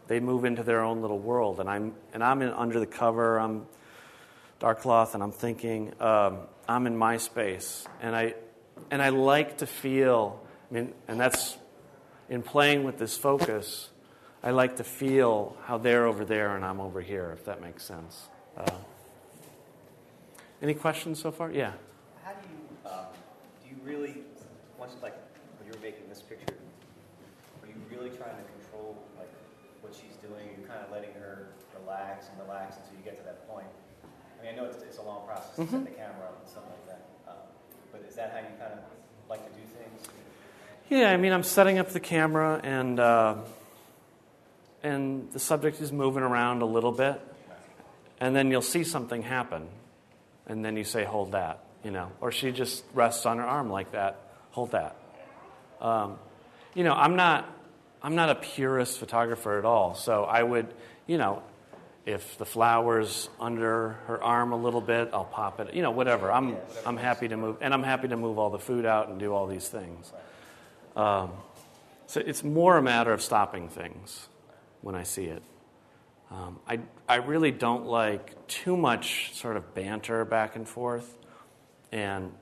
they 0.09 0.21
move 0.21 0.45
into 0.45 0.63
their 0.63 0.83
own 0.83 1.01
little 1.01 1.19
world, 1.19 1.61
and 1.61 1.71
I'm, 1.71 1.95
and 2.13 2.23
I'm 2.23 2.43
in, 2.43 2.51
under 2.51 2.81
the 2.81 2.87
cover, 2.87 3.39
I'm 3.39 3.67
dark 4.59 4.81
cloth, 4.81 5.15
and 5.15 5.23
I'm 5.23 5.33
thinking, 5.33 5.95
um, 6.01 6.41
I'm 6.69 6.87
in 6.87 6.97
my 6.97 7.17
space. 7.17 7.87
And 8.01 8.15
I, 8.15 8.35
and 8.91 9.01
I 9.01 9.11
like 9.11 9.59
to 9.59 9.67
feel, 9.67 10.44
I 10.71 10.75
mean, 10.75 10.93
and 11.09 11.21
that's 11.21 11.57
in 12.29 12.43
playing 12.43 12.85
with 12.85 12.99
this 12.99 13.17
focus, 13.17 13.91
I 14.43 14.51
like 14.51 14.77
to 14.77 14.85
feel 14.85 15.57
how 15.65 15.79
they're 15.79 16.07
over 16.07 16.25
there 16.25 16.57
and 16.57 16.65
I'm 16.65 16.81
over 16.81 17.01
here, 17.01 17.33
if 17.33 17.45
that 17.47 17.61
makes 17.61 17.85
sense. 17.85 18.29
Uh, 18.57 18.71
any 20.63 20.75
questions 20.75 21.21
so 21.21 21.31
far? 21.31 21.51
Yeah. 21.51 21.73
How 22.23 22.33
do 22.33 22.49
you, 22.49 22.91
um, 22.91 23.07
do 23.63 23.69
you 23.69 23.77
really, 23.85 24.23
once, 24.79 24.97
like, 25.03 25.17
when 25.59 25.69
you're 25.69 25.83
making 25.83 26.09
this 26.09 26.23
picture, 26.23 26.55
are 27.63 27.69
you 27.69 27.75
really 27.91 28.11
trying 28.11 28.37
to 28.37 28.45
control, 28.61 28.97
like, 29.19 29.33
what 29.83 29.95
she's 29.95 30.17
doing? 30.21 30.49
You're 30.57 30.69
kind 30.69 30.81
of 30.81 30.91
letting 30.91 31.13
her 31.21 31.49
relax 31.81 32.29
and 32.29 32.41
relax 32.41 32.77
until 32.77 32.97
you 32.97 33.05
get 33.05 33.19
to 33.19 33.25
that 33.25 33.49
point. 33.49 33.69
I 34.05 34.45
mean, 34.45 34.53
I 34.53 34.57
know 34.57 34.65
it's, 34.65 34.83
it's 34.83 34.99
a 34.99 35.03
long 35.03 35.27
process 35.27 35.53
mm-hmm. 35.53 35.65
to 35.65 35.69
set 35.69 35.77
mm-hmm. 35.77 35.85
the 35.85 35.97
camera 36.01 36.33
up 36.33 36.41
and 36.41 36.49
stuff 36.49 36.65
like 36.65 36.87
that. 36.89 37.03
Um, 37.29 37.45
but 37.93 38.05
is 38.09 38.17
that 38.17 38.33
how 38.33 38.41
you 38.41 38.55
kind 38.57 38.73
of 38.73 38.85
like 39.29 39.45
to 39.45 39.53
do 39.53 39.65
things? 39.69 40.09
Yeah, 40.91 41.11
I 41.11 41.17
mean, 41.17 41.33
I'm 41.33 41.43
setting 41.43 41.79
up 41.79 41.91
the 41.91 42.01
camera 42.01 42.61
and 42.63 43.01
uh, 43.01 43.37
and 44.83 45.33
the 45.33 45.39
subject 45.39 45.81
is 45.81 45.91
moving 45.91 46.23
around 46.23 46.61
a 46.61 46.67
little 46.67 46.93
bit, 46.93 47.23
and 48.21 48.37
then 48.37 48.51
you'll 48.51 48.61
see 48.61 48.85
something 48.85 49.23
happen, 49.23 49.67
and 50.47 50.63
then 50.63 50.77
you 50.77 50.85
say, 50.85 51.05
"Hold 51.05 51.33
that," 51.33 51.65
you 51.83 51.91
know, 51.91 52.13
or 52.21 52.31
she 52.31 52.53
just 52.53 52.85
rests 52.93 53.25
on 53.25 53.39
her 53.39 53.45
arm 53.45 53.71
like 53.71 53.93
that. 53.93 54.19
Hold 54.51 54.73
that. 54.73 54.97
Um, 55.81 56.19
you 56.75 56.85
know, 56.85 56.93
I'm 56.93 57.17
not 57.17 57.51
I'm 58.03 58.15
not 58.15 58.29
a 58.29 58.35
purist 58.35 58.99
photographer 58.99 59.59
at 59.59 59.65
all, 59.65 59.95
so 59.95 60.25
I 60.25 60.43
would, 60.43 60.67
you 61.07 61.17
know, 61.17 61.43
if 62.05 62.37
the 62.37 62.45
flower's 62.45 63.31
under 63.41 63.93
her 64.07 64.23
arm 64.23 64.53
a 64.53 64.59
little 64.59 64.83
bit, 64.83 65.09
I'll 65.15 65.25
pop 65.25 65.61
it. 65.61 65.73
You 65.73 65.81
know, 65.81 65.93
whatever. 65.93 66.31
I'm 66.31 66.59
I'm 66.85 66.99
happy 66.99 67.29
to 67.29 67.39
move, 67.39 67.57
and 67.63 67.73
I'm 67.73 67.83
happy 67.83 68.09
to 68.09 68.19
move 68.19 68.39
all 68.39 68.51
the 68.51 68.59
food 68.59 68.85
out 68.85 69.09
and 69.09 69.19
do 69.19 69.33
all 69.33 69.47
these 69.47 69.67
things. 69.67 70.13
Um, 70.97 71.33
so 72.07 72.21
it's 72.21 72.45
more 72.45 72.77
a 72.77 72.83
matter 72.83 73.13
of 73.13 73.23
stopping 73.23 73.69
things 73.69 74.29
when 74.83 74.95
I 74.95 75.03
see 75.03 75.25
it. 75.25 75.43
Um, 76.31 76.59
I 76.67 76.81
I 77.09 77.17
really 77.17 77.51
don't 77.51 77.87
like 77.87 78.47
too 78.47 78.77
much 78.77 79.35
sort 79.35 79.57
of 79.57 79.75
banter 79.75 80.25
back 80.25 80.57
and 80.57 80.69
forth, 80.69 81.17
and 81.93 82.33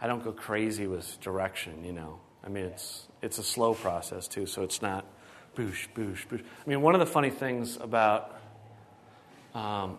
I 0.00 0.06
don't 0.06 0.22
go 0.22 0.32
crazy 0.32 0.86
with 0.86 1.20
direction. 1.20 1.84
You 1.84 1.92
know, 1.92 2.20
I 2.44 2.48
mean 2.48 2.64
it's 2.64 3.06
it's 3.22 3.38
a 3.38 3.42
slow 3.42 3.74
process 3.74 4.28
too, 4.28 4.46
so 4.46 4.62
it's 4.62 4.82
not 4.82 5.04
boosh 5.56 5.88
boosh 5.94 6.26
boosh. 6.28 6.40
I 6.40 6.68
mean, 6.68 6.82
one 6.82 6.94
of 6.94 7.00
the 7.00 7.06
funny 7.06 7.30
things 7.30 7.76
about 7.76 8.38
um, 9.54 9.98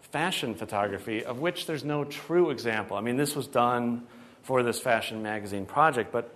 fashion 0.00 0.54
photography, 0.54 1.24
of 1.24 1.40
which 1.40 1.66
there's 1.66 1.84
no 1.84 2.04
true 2.04 2.50
example. 2.50 2.96
I 2.96 3.00
mean, 3.00 3.16
this 3.16 3.34
was 3.34 3.46
done 3.46 4.06
for 4.42 4.62
this 4.62 4.78
fashion 4.78 5.22
magazine 5.22 5.66
project, 5.66 6.12
but 6.12 6.34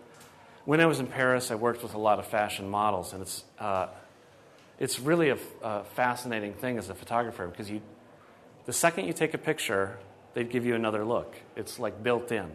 when 0.68 0.82
I 0.82 0.84
was 0.84 1.00
in 1.00 1.06
Paris, 1.06 1.50
I 1.50 1.54
worked 1.54 1.82
with 1.82 1.94
a 1.94 1.98
lot 1.98 2.18
of 2.18 2.26
fashion 2.26 2.68
models, 2.68 3.14
and 3.14 3.22
it's, 3.22 3.42
uh, 3.58 3.86
it's 4.78 5.00
really 5.00 5.30
a, 5.30 5.38
a 5.62 5.84
fascinating 5.84 6.52
thing 6.52 6.76
as 6.76 6.90
a 6.90 6.94
photographer 6.94 7.46
because 7.46 7.70
you, 7.70 7.80
the 8.66 8.74
second 8.74 9.06
you 9.06 9.14
take 9.14 9.32
a 9.32 9.38
picture, 9.38 9.96
they 10.34 10.44
give 10.44 10.66
you 10.66 10.74
another 10.74 11.06
look. 11.06 11.34
It's 11.56 11.78
like 11.78 12.02
built 12.02 12.32
in. 12.32 12.50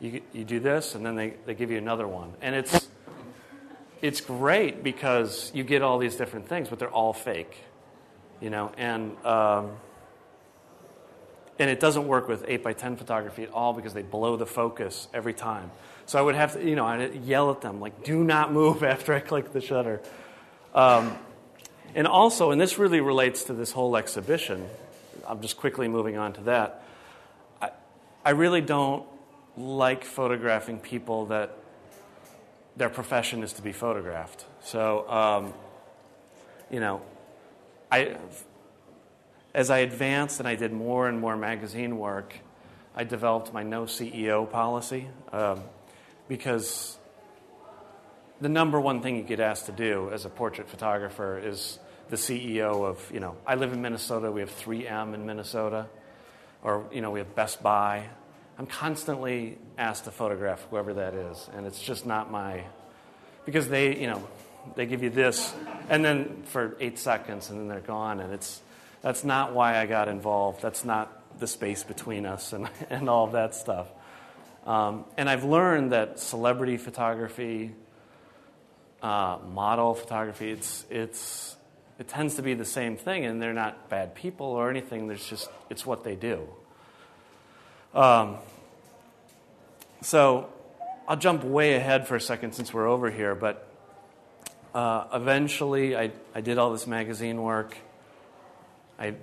You, 0.00 0.22
you 0.32 0.44
do 0.44 0.60
this, 0.60 0.94
and 0.94 1.04
then 1.04 1.14
they, 1.14 1.34
they 1.44 1.52
give 1.52 1.70
you 1.70 1.76
another 1.76 2.08
one. 2.08 2.32
And 2.40 2.54
it's, 2.54 2.88
it's 4.00 4.22
great 4.22 4.82
because 4.82 5.52
you 5.54 5.62
get 5.62 5.82
all 5.82 5.98
these 5.98 6.16
different 6.16 6.48
things, 6.48 6.70
but 6.70 6.78
they're 6.78 6.88
all 6.88 7.12
fake 7.12 7.54
you 8.40 8.50
know, 8.50 8.72
and 8.76 9.14
um, 9.24 9.70
and 11.58 11.70
it 11.70 11.78
doesn't 11.78 12.08
work 12.08 12.28
with 12.28 12.44
8 12.48 12.62
by 12.62 12.72
10 12.72 12.96
photography 12.96 13.44
at 13.44 13.52
all 13.52 13.72
because 13.72 13.94
they 13.94 14.02
blow 14.02 14.36
the 14.36 14.46
focus 14.46 15.06
every 15.14 15.34
time. 15.34 15.70
So 16.12 16.18
I 16.18 16.22
would 16.22 16.34
have 16.34 16.52
to, 16.52 16.62
you 16.62 16.76
know, 16.76 16.84
I'd 16.84 17.24
yell 17.24 17.50
at 17.50 17.62
them 17.62 17.80
like, 17.80 18.04
"Do 18.04 18.22
not 18.22 18.52
move 18.52 18.82
after 18.94 19.14
I 19.14 19.20
click 19.20 19.54
the 19.54 19.62
shutter." 19.62 20.02
Um, 20.74 21.16
and 21.94 22.06
also, 22.06 22.50
and 22.50 22.60
this 22.60 22.76
really 22.76 23.00
relates 23.00 23.44
to 23.44 23.54
this 23.54 23.72
whole 23.72 23.96
exhibition. 23.96 24.68
I'm 25.26 25.40
just 25.40 25.56
quickly 25.56 25.88
moving 25.88 26.18
on 26.18 26.34
to 26.34 26.42
that. 26.42 26.84
I, 27.62 27.70
I 28.26 28.30
really 28.32 28.60
don't 28.60 29.06
like 29.56 30.04
photographing 30.04 30.80
people 30.80 31.24
that 31.26 31.56
their 32.76 32.90
profession 32.90 33.42
is 33.42 33.54
to 33.54 33.62
be 33.62 33.72
photographed. 33.72 34.44
So, 34.62 35.08
um, 35.08 35.54
you 36.70 36.80
know, 36.80 37.00
I, 37.90 38.18
as 39.54 39.70
I 39.70 39.78
advanced 39.78 40.40
and 40.40 40.46
I 40.46 40.56
did 40.56 40.74
more 40.74 41.08
and 41.08 41.18
more 41.18 41.38
magazine 41.38 41.96
work, 41.96 42.34
I 42.94 43.04
developed 43.04 43.54
my 43.54 43.62
no 43.62 43.84
CEO 43.84 44.50
policy 44.50 45.08
um, 45.32 45.62
because 46.32 46.96
the 48.40 48.48
number 48.48 48.80
one 48.80 49.02
thing 49.02 49.16
you 49.16 49.22
get 49.22 49.38
asked 49.38 49.66
to 49.66 49.72
do 49.72 50.08
as 50.14 50.24
a 50.24 50.30
portrait 50.30 50.66
photographer 50.66 51.38
is 51.38 51.78
the 52.08 52.16
CEO 52.16 52.86
of, 52.86 53.06
you 53.12 53.20
know, 53.20 53.36
I 53.46 53.56
live 53.56 53.74
in 53.74 53.82
Minnesota, 53.82 54.32
we 54.32 54.40
have 54.40 54.50
3M 54.50 55.12
in 55.12 55.26
Minnesota, 55.26 55.88
or, 56.62 56.86
you 56.90 57.02
know, 57.02 57.10
we 57.10 57.18
have 57.18 57.34
Best 57.34 57.62
Buy. 57.62 58.08
I'm 58.58 58.64
constantly 58.64 59.58
asked 59.76 60.04
to 60.04 60.10
photograph 60.10 60.66
whoever 60.70 60.94
that 60.94 61.12
is, 61.12 61.50
and 61.54 61.66
it's 61.66 61.82
just 61.82 62.06
not 62.06 62.30
my, 62.30 62.64
because 63.44 63.68
they, 63.68 64.00
you 64.00 64.06
know, 64.06 64.26
they 64.74 64.86
give 64.86 65.02
you 65.02 65.10
this, 65.10 65.52
and 65.90 66.02
then 66.02 66.44
for 66.46 66.78
eight 66.80 66.98
seconds, 66.98 67.50
and 67.50 67.60
then 67.60 67.68
they're 67.68 67.80
gone. 67.80 68.20
And 68.20 68.32
it's 68.32 68.62
that's 69.02 69.22
not 69.22 69.52
why 69.52 69.78
I 69.78 69.84
got 69.84 70.08
involved. 70.08 70.62
That's 70.62 70.82
not 70.82 71.38
the 71.38 71.46
space 71.46 71.84
between 71.84 72.24
us 72.24 72.54
and, 72.54 72.70
and 72.88 73.10
all 73.10 73.26
of 73.26 73.32
that 73.32 73.54
stuff. 73.54 73.88
Um, 74.66 75.04
and 75.16 75.28
I've 75.28 75.44
learned 75.44 75.92
that 75.92 76.20
celebrity 76.20 76.76
photography, 76.76 77.74
uh, 79.02 79.38
model 79.52 79.94
photography, 79.94 80.50
it's, 80.50 80.86
it's, 80.88 81.56
it 81.98 82.08
tends 82.08 82.36
to 82.36 82.42
be 82.42 82.54
the 82.54 82.64
same 82.64 82.96
thing, 82.96 83.24
and 83.24 83.42
they're 83.42 83.52
not 83.52 83.88
bad 83.88 84.14
people 84.14 84.46
or 84.46 84.70
anything. 84.70 85.08
There's 85.08 85.26
just, 85.26 85.50
it's 85.68 85.84
what 85.84 86.04
they 86.04 86.14
do. 86.14 86.48
Um, 87.94 88.36
so 90.00 90.48
I'll 91.08 91.16
jump 91.16 91.44
way 91.44 91.74
ahead 91.74 92.06
for 92.06 92.16
a 92.16 92.20
second 92.20 92.52
since 92.52 92.72
we're 92.72 92.88
over 92.88 93.10
here, 93.10 93.34
but 93.34 93.68
uh, 94.74 95.04
eventually, 95.12 95.96
I, 95.96 96.12
I 96.34 96.40
did 96.40 96.56
all 96.56 96.72
this 96.72 96.86
magazine 96.86 97.42
work. 97.42 97.76
I 98.98 99.14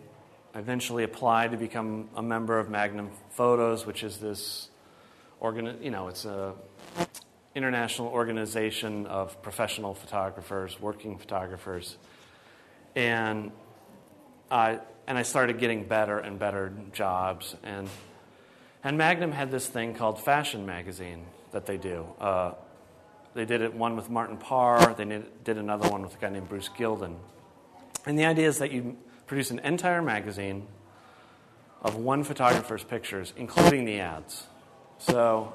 eventually 0.54 1.04
applied 1.04 1.52
to 1.52 1.58
become 1.58 2.10
a 2.16 2.22
member 2.22 2.60
of 2.60 2.70
Magnum 2.70 3.10
Photos, 3.32 3.86
which 3.86 4.04
is 4.04 4.18
this 4.18 4.70
organ, 5.40 5.78
you 5.82 5.92
know, 5.92 6.08
it's 6.08 6.26
a 6.26 6.54
international 7.56 8.08
organization 8.08 9.06
of 9.08 9.42
professional 9.42 9.94
photographers, 9.94 10.80
working 10.80 11.18
photographers, 11.18 11.98
and 12.96 13.52
I 14.52 14.80
and 15.08 15.18
I 15.18 15.24
started 15.24 15.60
getting 15.60 15.86
better 15.86 16.20
and 16.20 16.38
better 16.38 16.72
jobs 16.94 17.56
and 17.64 17.90
and 18.84 18.98
Magnum 18.98 19.34
had 19.34 19.52
this 19.52 19.68
thing 19.68 19.94
called 19.94 20.22
Fashion 20.22 20.66
Magazine 20.66 21.26
that 21.52 21.66
they 21.66 21.78
do. 21.78 22.06
Uh, 22.20 22.54
they 23.34 23.46
did 23.46 23.62
it 23.62 23.74
one 23.74 23.96
with 23.96 24.10
Martin 24.10 24.38
Parr. 24.38 24.94
They 24.94 25.22
did 25.44 25.58
another 25.58 25.90
one 25.90 26.02
with 26.02 26.16
a 26.16 26.18
guy 26.18 26.30
named 26.30 26.48
Bruce 26.48 26.70
Gilden. 26.70 27.16
And 28.06 28.18
the 28.18 28.26
idea 28.26 28.48
is 28.48 28.60
that 28.60 28.72
you 28.72 28.98
produce 29.28 29.52
an 29.52 29.60
entire 29.60 30.02
magazine 30.02 30.68
of 31.82 31.96
one 31.96 32.24
photographer's 32.24 32.84
pictures, 32.84 33.34
including 33.36 33.86
the 33.86 34.00
ads. 34.00 34.48
So, 35.00 35.54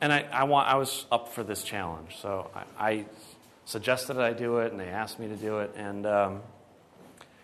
and 0.00 0.12
I, 0.12 0.24
I, 0.32 0.44
want, 0.44 0.68
I 0.68 0.76
was 0.76 1.06
up 1.10 1.32
for 1.34 1.42
this 1.42 1.62
challenge. 1.62 2.16
So 2.20 2.50
I, 2.54 2.90
I 2.90 3.04
suggested 3.64 4.18
I 4.18 4.32
do 4.32 4.58
it, 4.58 4.72
and 4.72 4.80
they 4.80 4.88
asked 4.88 5.18
me 5.18 5.28
to 5.28 5.36
do 5.36 5.58
it. 5.58 5.74
And, 5.76 6.06
um, 6.06 6.40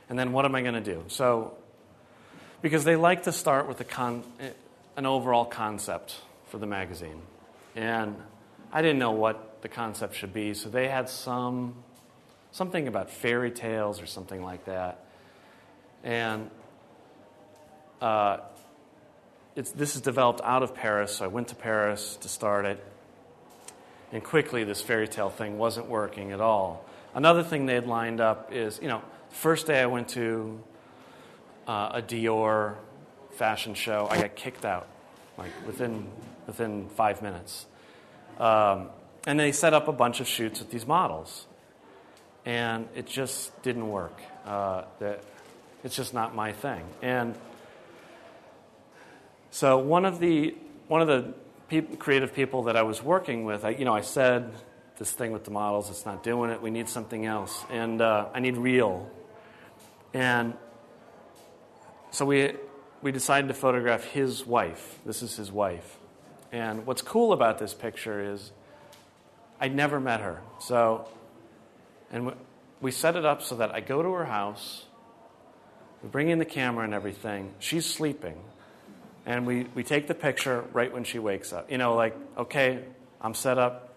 and 0.08 0.18
then 0.18 0.32
what 0.32 0.44
am 0.44 0.54
I 0.54 0.62
going 0.62 0.74
to 0.74 0.80
do? 0.80 1.04
So, 1.08 1.56
because 2.62 2.84
they 2.84 2.96
like 2.96 3.24
to 3.24 3.32
start 3.32 3.68
with 3.68 3.80
a 3.80 3.84
con, 3.84 4.22
an 4.96 5.06
overall 5.06 5.44
concept 5.44 6.16
for 6.46 6.58
the 6.58 6.66
magazine. 6.66 7.20
And 7.76 8.16
I 8.72 8.80
didn't 8.80 8.98
know 8.98 9.10
what 9.10 9.62
the 9.62 9.68
concept 9.68 10.14
should 10.14 10.32
be, 10.32 10.54
so 10.54 10.68
they 10.68 10.88
had 10.88 11.08
some 11.08 11.74
something 12.52 12.86
about 12.86 13.10
fairy 13.10 13.50
tales 13.50 14.00
or 14.00 14.06
something 14.06 14.42
like 14.42 14.64
that. 14.66 15.04
And 16.04 16.50
uh, 18.00 18.38
this 19.54 19.94
is 19.94 20.00
developed 20.00 20.40
out 20.42 20.62
of 20.62 20.74
Paris, 20.74 21.16
so 21.16 21.24
I 21.24 21.28
went 21.28 21.48
to 21.48 21.54
Paris 21.54 22.16
to 22.16 22.28
start 22.28 22.64
it. 22.64 22.84
And 24.12 24.22
quickly, 24.22 24.64
this 24.64 24.80
fairy 24.80 25.08
tale 25.08 25.30
thing 25.30 25.58
wasn't 25.58 25.88
working 25.88 26.32
at 26.32 26.40
all. 26.40 26.84
Another 27.14 27.42
thing 27.42 27.66
they 27.66 27.74
had 27.74 27.86
lined 27.86 28.20
up 28.20 28.52
is, 28.52 28.80
you 28.82 28.88
know, 28.88 29.02
first 29.30 29.66
day 29.66 29.80
I 29.80 29.86
went 29.86 30.08
to 30.10 30.60
uh, 31.66 31.90
a 31.94 32.02
Dior 32.02 32.76
fashion 33.32 33.74
show, 33.74 34.06
I 34.10 34.20
got 34.20 34.36
kicked 34.36 34.64
out, 34.64 34.88
like 35.38 35.50
within, 35.66 36.06
within 36.46 36.88
five 36.90 37.22
minutes. 37.22 37.66
Um, 38.38 38.88
and 39.26 39.38
they 39.38 39.52
set 39.52 39.74
up 39.74 39.88
a 39.88 39.92
bunch 39.92 40.20
of 40.20 40.28
shoots 40.28 40.60
with 40.60 40.70
these 40.70 40.86
models. 40.86 41.46
And 42.44 42.88
it 42.94 43.06
just 43.06 43.62
didn't 43.62 43.88
work. 43.88 44.20
Uh, 44.44 44.84
that, 44.98 45.22
it's 45.82 45.96
just 45.96 46.12
not 46.12 46.34
my 46.34 46.52
thing. 46.52 46.84
And 47.00 47.34
so 49.54 49.78
one 49.78 50.04
of 50.04 50.18
the, 50.18 50.52
one 50.88 51.00
of 51.00 51.06
the 51.06 51.32
pe- 51.68 51.96
creative 51.96 52.34
people 52.34 52.64
that 52.64 52.74
I 52.74 52.82
was 52.82 53.00
working 53.00 53.44
with, 53.44 53.64
I, 53.64 53.68
you 53.68 53.84
know, 53.84 53.94
I 53.94 54.00
said 54.00 54.52
this 54.98 55.12
thing 55.12 55.30
with 55.30 55.44
the 55.44 55.52
models, 55.52 55.90
it's 55.90 56.04
not 56.04 56.24
doing 56.24 56.50
it. 56.50 56.60
We 56.60 56.70
need 56.70 56.88
something 56.88 57.24
else. 57.24 57.64
And 57.70 58.02
uh, 58.02 58.30
I 58.34 58.40
need 58.40 58.56
real. 58.56 59.08
And 60.12 60.54
so 62.10 62.26
we, 62.26 62.54
we 63.00 63.12
decided 63.12 63.46
to 63.46 63.54
photograph 63.54 64.02
his 64.02 64.44
wife. 64.44 64.98
This 65.06 65.22
is 65.22 65.36
his 65.36 65.52
wife. 65.52 65.98
And 66.50 66.84
what's 66.84 67.02
cool 67.02 67.32
about 67.32 67.60
this 67.60 67.74
picture 67.74 68.32
is 68.32 68.50
I'd 69.60 69.72
never 69.72 70.00
met 70.00 70.18
her. 70.18 70.42
So, 70.58 71.08
and 72.10 72.34
we 72.80 72.90
set 72.90 73.14
it 73.14 73.24
up 73.24 73.40
so 73.40 73.54
that 73.54 73.72
I 73.72 73.78
go 73.78 74.02
to 74.02 74.10
her 74.14 74.24
house, 74.24 74.84
we 76.02 76.08
bring 76.08 76.28
in 76.28 76.40
the 76.40 76.44
camera 76.44 76.84
and 76.84 76.92
everything. 76.92 77.54
She's 77.60 77.86
sleeping. 77.86 78.34
And 79.26 79.46
we, 79.46 79.66
we 79.74 79.82
take 79.82 80.06
the 80.06 80.14
picture 80.14 80.64
right 80.72 80.92
when 80.92 81.04
she 81.04 81.18
wakes 81.18 81.52
up. 81.52 81.70
You 81.70 81.78
know, 81.78 81.94
like, 81.94 82.14
okay, 82.36 82.84
I'm 83.20 83.34
set 83.34 83.58
up, 83.58 83.94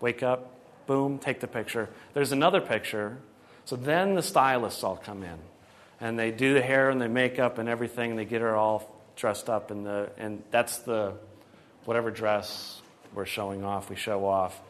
wake 0.00 0.22
up, 0.22 0.54
boom, 0.86 1.18
take 1.18 1.40
the 1.40 1.46
picture. 1.46 1.88
There's 2.12 2.32
another 2.32 2.60
picture. 2.60 3.18
So 3.64 3.76
then 3.76 4.14
the 4.14 4.22
stylists 4.22 4.84
all 4.84 4.96
come 4.96 5.22
in. 5.22 5.38
And 6.00 6.18
they 6.18 6.30
do 6.30 6.54
the 6.54 6.62
hair 6.62 6.90
and 6.90 7.00
the 7.00 7.08
makeup 7.08 7.58
and 7.58 7.68
everything. 7.68 8.10
And 8.10 8.18
They 8.18 8.24
get 8.24 8.40
her 8.42 8.54
all 8.54 8.94
dressed 9.16 9.48
up. 9.48 9.70
In 9.70 9.84
the, 9.84 10.10
and 10.18 10.42
that's 10.50 10.78
the, 10.78 11.14
whatever 11.84 12.10
dress 12.10 12.80
we're 13.14 13.26
showing 13.26 13.64
off, 13.64 13.90
we 13.90 13.96
show 13.96 14.26
off. 14.26 14.60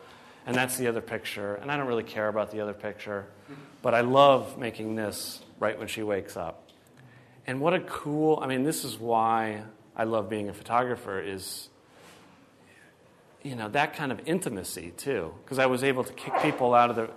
And 0.47 0.57
that's 0.57 0.77
the 0.77 0.87
other 0.87 1.01
picture. 1.01 1.57
And 1.57 1.71
I 1.71 1.77
don't 1.77 1.87
really 1.87 2.03
care 2.03 2.29
about 2.29 2.51
the 2.51 2.61
other 2.61 2.73
picture. 2.73 3.27
But 3.83 3.95
I 3.95 4.01
love 4.01 4.59
making 4.59 4.95
this 4.95 5.41
right 5.59 5.79
when 5.79 5.89
she 5.89 6.03
wakes 6.03 6.37
up. 6.37 6.69
And 7.47 7.61
what 7.61 7.75
a 7.75 7.81
cool, 7.81 8.39
I 8.43 8.47
mean, 8.47 8.63
this 8.63 8.85
is 8.85 8.99
why 8.99 9.63
I 9.97 10.05
love 10.05 10.29
being 10.29 10.49
a 10.49 10.55
photographer 10.55 11.21
is 11.21 11.69
you 13.43 13.57
know 13.57 13.69
that 13.69 13.95
kind 13.95 14.13
of 14.13 14.21
intimacy 14.27 14.93
too 14.97 15.33
because 15.45 15.59
I 15.59 15.67
was 15.67 15.83
able 15.83 16.05
to 16.05 16.13
kick 16.13 16.33
people 16.43 16.75
out 16.75 16.91
of 16.91 16.97
the 16.97 17.11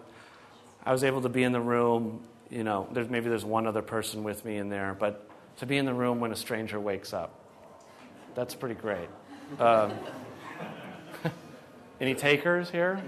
I 0.86 0.92
was 0.92 1.04
able 1.04 1.22
to 1.22 1.30
be 1.30 1.44
in 1.44 1.54
the 1.54 1.62
room, 1.62 2.22
you 2.50 2.64
know, 2.64 2.90
there's 2.92 3.10
maybe 3.10 3.30
there's 3.30 3.46
one 3.46 3.68
other 3.68 3.82
person 3.82 4.24
with 4.24 4.44
me 4.44 4.58
in 4.58 4.70
there, 4.70 4.96
but 5.00 5.30
to 5.58 5.66
be 5.66 5.78
in 5.78 5.86
the 5.86 5.94
room 5.94 6.20
when 6.20 6.32
a 6.32 6.36
stranger 6.36 6.80
wakes 6.80 7.14
up. 7.14 7.40
That's 8.36 8.54
pretty 8.54 8.76
great. 8.76 9.08
Um, 9.60 9.94
any 12.02 12.16
takers 12.16 12.70
here? 12.70 13.02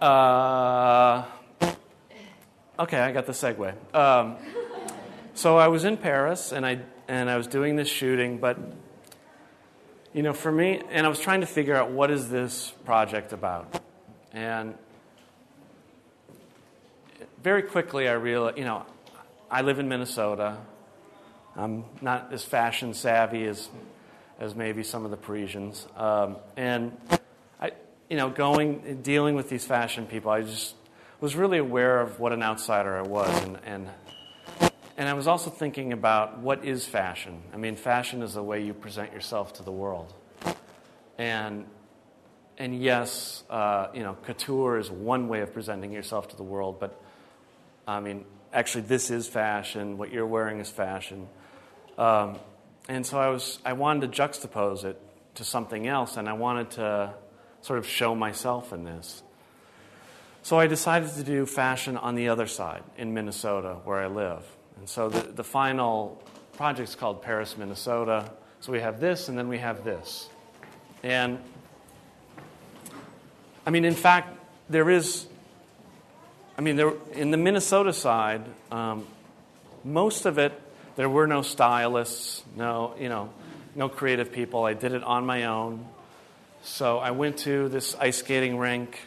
uh, 0.00 1.24
Okay, 2.80 2.98
I 2.98 3.12
got 3.12 3.26
the 3.26 3.32
segue. 3.32 3.74
Um, 3.94 4.36
so 5.34 5.56
I 5.56 5.68
was 5.68 5.84
in 5.84 5.96
Paris 5.96 6.52
and 6.52 6.66
I 6.66 6.80
and 7.08 7.28
I 7.28 7.36
was 7.36 7.46
doing 7.46 7.76
this 7.76 7.88
shooting, 7.88 8.38
but 8.38 8.58
you 10.12 10.22
know, 10.22 10.32
for 10.32 10.50
me, 10.50 10.80
and 10.90 11.06
I 11.06 11.08
was 11.08 11.20
trying 11.20 11.40
to 11.40 11.46
figure 11.46 11.74
out 11.74 11.90
what 11.90 12.10
is 12.10 12.28
this 12.28 12.72
project 12.84 13.32
about, 13.32 13.80
and 14.32 14.74
very 17.42 17.62
quickly 17.62 18.08
I 18.08 18.12
realized, 18.12 18.58
you 18.58 18.64
know, 18.64 18.84
I 19.50 19.62
live 19.62 19.78
in 19.78 19.88
Minnesota. 19.88 20.58
I'm 21.56 21.84
not 22.00 22.32
as 22.32 22.44
fashion 22.44 22.94
savvy 22.94 23.44
as 23.44 23.68
as 24.38 24.54
maybe 24.54 24.82
some 24.82 25.04
of 25.04 25.10
the 25.10 25.16
Parisians, 25.16 25.86
um, 25.96 26.36
and 26.56 26.96
I, 27.60 27.72
you 28.08 28.16
know, 28.16 28.30
going 28.30 29.02
dealing 29.02 29.34
with 29.34 29.48
these 29.48 29.64
fashion 29.64 30.06
people, 30.06 30.30
I 30.30 30.42
just 30.42 30.74
was 31.20 31.36
really 31.36 31.58
aware 31.58 32.00
of 32.00 32.18
what 32.18 32.32
an 32.32 32.42
outsider 32.42 32.96
I 32.96 33.02
was, 33.02 33.42
and, 33.42 33.58
and 33.66 33.90
and 35.00 35.08
I 35.08 35.14
was 35.14 35.26
also 35.26 35.48
thinking 35.48 35.94
about 35.94 36.40
what 36.40 36.62
is 36.62 36.84
fashion. 36.84 37.40
I 37.54 37.56
mean, 37.56 37.74
fashion 37.74 38.20
is 38.20 38.34
the 38.34 38.42
way 38.42 38.62
you 38.62 38.74
present 38.74 39.14
yourself 39.14 39.54
to 39.54 39.62
the 39.62 39.72
world, 39.72 40.12
and 41.16 41.64
and 42.58 42.78
yes, 42.78 43.42
uh, 43.48 43.86
you 43.94 44.02
know, 44.02 44.18
couture 44.26 44.76
is 44.76 44.90
one 44.90 45.28
way 45.28 45.40
of 45.40 45.54
presenting 45.54 45.90
yourself 45.90 46.28
to 46.28 46.36
the 46.36 46.42
world, 46.42 46.78
but 46.78 47.00
I 47.88 48.00
mean, 48.00 48.26
actually, 48.52 48.82
this 48.82 49.10
is 49.10 49.26
fashion. 49.26 49.96
What 49.96 50.12
you're 50.12 50.26
wearing 50.26 50.60
is 50.60 50.68
fashion, 50.68 51.28
um, 51.96 52.38
and 52.86 53.06
so 53.06 53.18
I 53.18 53.30
was 53.30 53.58
I 53.64 53.72
wanted 53.72 54.12
to 54.12 54.22
juxtapose 54.22 54.84
it 54.84 55.00
to 55.36 55.44
something 55.44 55.86
else, 55.86 56.18
and 56.18 56.28
I 56.28 56.34
wanted 56.34 56.72
to 56.72 57.14
sort 57.62 57.78
of 57.78 57.86
show 57.86 58.14
myself 58.14 58.70
in 58.70 58.84
this. 58.84 59.22
So 60.42 60.58
I 60.58 60.66
decided 60.66 61.14
to 61.14 61.22
do 61.22 61.46
fashion 61.46 61.96
on 61.96 62.16
the 62.16 62.28
other 62.28 62.46
side 62.46 62.82
in 62.98 63.14
Minnesota, 63.14 63.78
where 63.84 64.00
I 64.00 64.06
live. 64.06 64.44
And 64.80 64.88
so 64.88 65.08
the, 65.08 65.20
the 65.20 65.44
final 65.44 66.20
project 66.54 66.88
is 66.88 66.94
called 66.94 67.22
Paris, 67.22 67.56
Minnesota. 67.56 68.32
So 68.60 68.72
we 68.72 68.80
have 68.80 68.98
this, 68.98 69.28
and 69.28 69.38
then 69.38 69.48
we 69.48 69.58
have 69.58 69.84
this. 69.84 70.28
And 71.02 71.38
I 73.64 73.70
mean, 73.70 73.84
in 73.84 73.94
fact, 73.94 74.36
there 74.68 74.90
is, 74.90 75.26
I 76.58 76.62
mean, 76.62 76.76
there, 76.76 76.94
in 77.12 77.30
the 77.30 77.36
Minnesota 77.36 77.92
side, 77.92 78.42
um, 78.72 79.06
most 79.84 80.24
of 80.24 80.38
it, 80.38 80.58
there 80.96 81.08
were 81.08 81.26
no 81.26 81.42
stylists, 81.42 82.42
no, 82.56 82.94
you 82.98 83.08
know, 83.08 83.30
no 83.74 83.88
creative 83.88 84.32
people. 84.32 84.64
I 84.64 84.74
did 84.74 84.92
it 84.92 85.04
on 85.04 85.26
my 85.26 85.44
own. 85.44 85.86
So 86.62 86.98
I 86.98 87.10
went 87.12 87.38
to 87.38 87.68
this 87.68 87.94
ice 87.96 88.16
skating 88.18 88.58
rink 88.58 88.98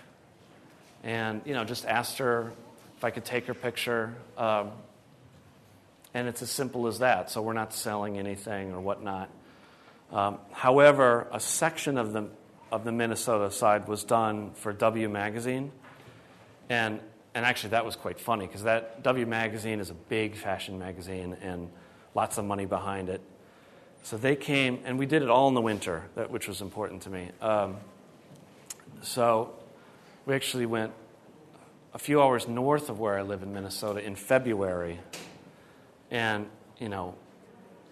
and 1.03 1.41
you 1.45 1.53
know 1.53 1.65
just 1.65 1.86
asked 1.86 2.19
her 2.19 2.53
if 2.97 3.03
I 3.03 3.12
could 3.12 3.25
take 3.25 3.45
her 3.47 3.53
picture. 3.53 4.15
Um, 4.38 4.71
and 6.13 6.28
it's 6.28 6.41
as 6.41 6.52
simple 6.52 6.88
as 6.88 6.99
that. 6.99 7.32
So 7.32 7.41
we're 7.41 7.54
not 7.54 7.73
selling 7.73 8.17
anything 8.17 8.71
or 8.71 8.80
whatnot. 8.80 9.30
Um, 10.12 10.39
however, 10.52 11.28
a 11.32 11.39
section 11.39 11.97
of 11.97 12.13
the 12.13 12.30
of 12.71 12.84
the 12.84 12.91
Minnesota 12.91 13.52
side 13.52 13.88
was 13.88 14.04
done 14.04 14.52
for 14.56 14.73
W 14.73 15.10
Magazine, 15.10 15.71
and 16.69 16.99
and 17.34 17.45
actually 17.45 17.71
that 17.71 17.86
was 17.86 17.95
quite 17.95 18.19
funny 18.19 18.45
because 18.45 18.63
that 18.63 19.04
W 19.04 19.26
Magazine 19.26 19.80
is 19.80 19.89
a 19.89 19.95
big 19.95 20.36
fashion 20.36 20.80
magazine 20.80 21.38
and 21.41 21.69
lots 22.15 22.38
of 22.38 22.45
money 22.45 22.65
behind 22.65 23.10
it. 23.10 23.21
So 24.04 24.17
they 24.17 24.36
came 24.36 24.80
and 24.86 24.99
we 24.99 25.06
did 25.06 25.23
it 25.23 25.30
all 25.30 25.47
in 25.47 25.54
the 25.54 25.62
winter, 25.62 26.04
that, 26.15 26.30
which 26.30 26.47
was 26.47 26.62
important 26.62 27.04
to 27.04 27.10
me. 27.10 27.30
Um, 27.41 27.78
so 29.02 29.54
we 30.26 30.36
actually 30.36 30.65
went 30.65 30.93
a 31.93 31.99
few 31.99 32.21
hours 32.21 32.47
north 32.47 32.89
of 32.89 32.99
where 32.99 33.17
I 33.17 33.21
live 33.21 33.43
in 33.43 33.54
Minnesota 33.54 34.04
in 34.04 34.15
February, 34.15 34.99
and 36.13 36.47
you 36.80 36.88
know, 36.88 37.15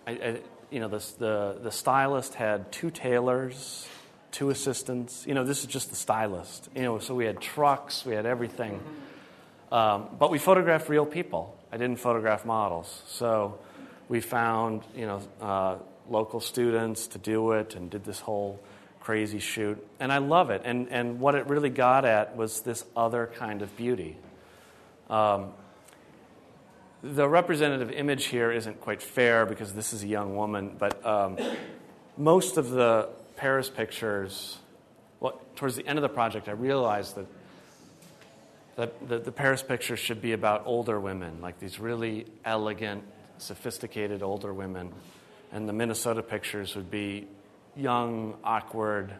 I, 0.07 0.11
I, 0.11 0.39
you 0.69 0.79
know, 0.79 0.87
the, 0.87 1.03
the 1.17 1.57
the 1.63 1.71
stylist 1.71 2.35
had 2.35 2.71
two 2.71 2.89
tailors, 2.89 3.87
two 4.31 4.49
assistants. 4.49 5.25
You 5.27 5.33
know, 5.33 5.43
this 5.43 5.59
is 5.59 5.65
just 5.65 5.89
the 5.89 5.95
stylist. 5.97 6.69
You 6.73 6.83
know, 6.83 6.99
so 6.99 7.15
we 7.15 7.25
had 7.25 7.41
trucks, 7.41 8.05
we 8.05 8.13
had 8.13 8.25
everything, 8.25 8.81
um, 9.71 10.07
but 10.17 10.31
we 10.31 10.37
photographed 10.37 10.87
real 10.87 11.05
people. 11.05 11.57
I 11.73 11.77
didn't 11.77 11.97
photograph 11.97 12.45
models, 12.45 13.01
so 13.07 13.59
we 14.07 14.21
found 14.21 14.83
you 14.95 15.07
know 15.07 15.21
uh, 15.41 15.75
local 16.09 16.39
students 16.39 17.07
to 17.07 17.17
do 17.17 17.51
it 17.51 17.75
and 17.75 17.89
did 17.89 18.05
this 18.05 18.19
whole 18.19 18.59
crazy 18.99 19.39
shoot. 19.39 19.83
And 19.99 20.13
I 20.13 20.19
love 20.19 20.51
it. 20.51 20.61
And, 20.63 20.87
and 20.89 21.19
what 21.19 21.33
it 21.33 21.47
really 21.47 21.71
got 21.71 22.05
at 22.05 22.37
was 22.37 22.61
this 22.61 22.85
other 22.95 23.31
kind 23.35 23.63
of 23.63 23.75
beauty. 23.75 24.15
Um, 25.09 25.53
the 27.03 27.27
representative 27.27 27.91
image 27.91 28.25
here 28.25 28.51
isn't 28.51 28.79
quite 28.81 29.01
fair 29.01 29.45
because 29.45 29.73
this 29.73 29.93
is 29.93 30.03
a 30.03 30.07
young 30.07 30.35
woman, 30.35 30.75
but 30.77 31.03
um, 31.05 31.37
most 32.17 32.57
of 32.57 32.69
the 32.69 33.09
Paris 33.37 33.69
pictures, 33.69 34.59
well, 35.19 35.41
towards 35.55 35.75
the 35.75 35.87
end 35.87 35.97
of 35.97 36.03
the 36.03 36.09
project, 36.09 36.47
I 36.47 36.51
realized 36.51 37.15
that, 37.15 37.25
the, 39.07 39.19
the 39.19 39.31
Paris 39.31 39.61
pictures 39.61 39.99
should 39.99 40.21
be 40.21 40.31
about 40.31 40.63
older 40.65 40.99
women, 40.99 41.41
like 41.41 41.59
these 41.59 41.79
really 41.79 42.25
elegant, 42.45 43.03
sophisticated 43.37 44.23
older 44.23 44.53
women. 44.53 44.91
And 45.51 45.67
the 45.67 45.73
Minnesota 45.73 46.23
pictures 46.23 46.75
would 46.75 46.89
be 46.89 47.27
young, 47.75 48.35
awkward, 48.43 49.13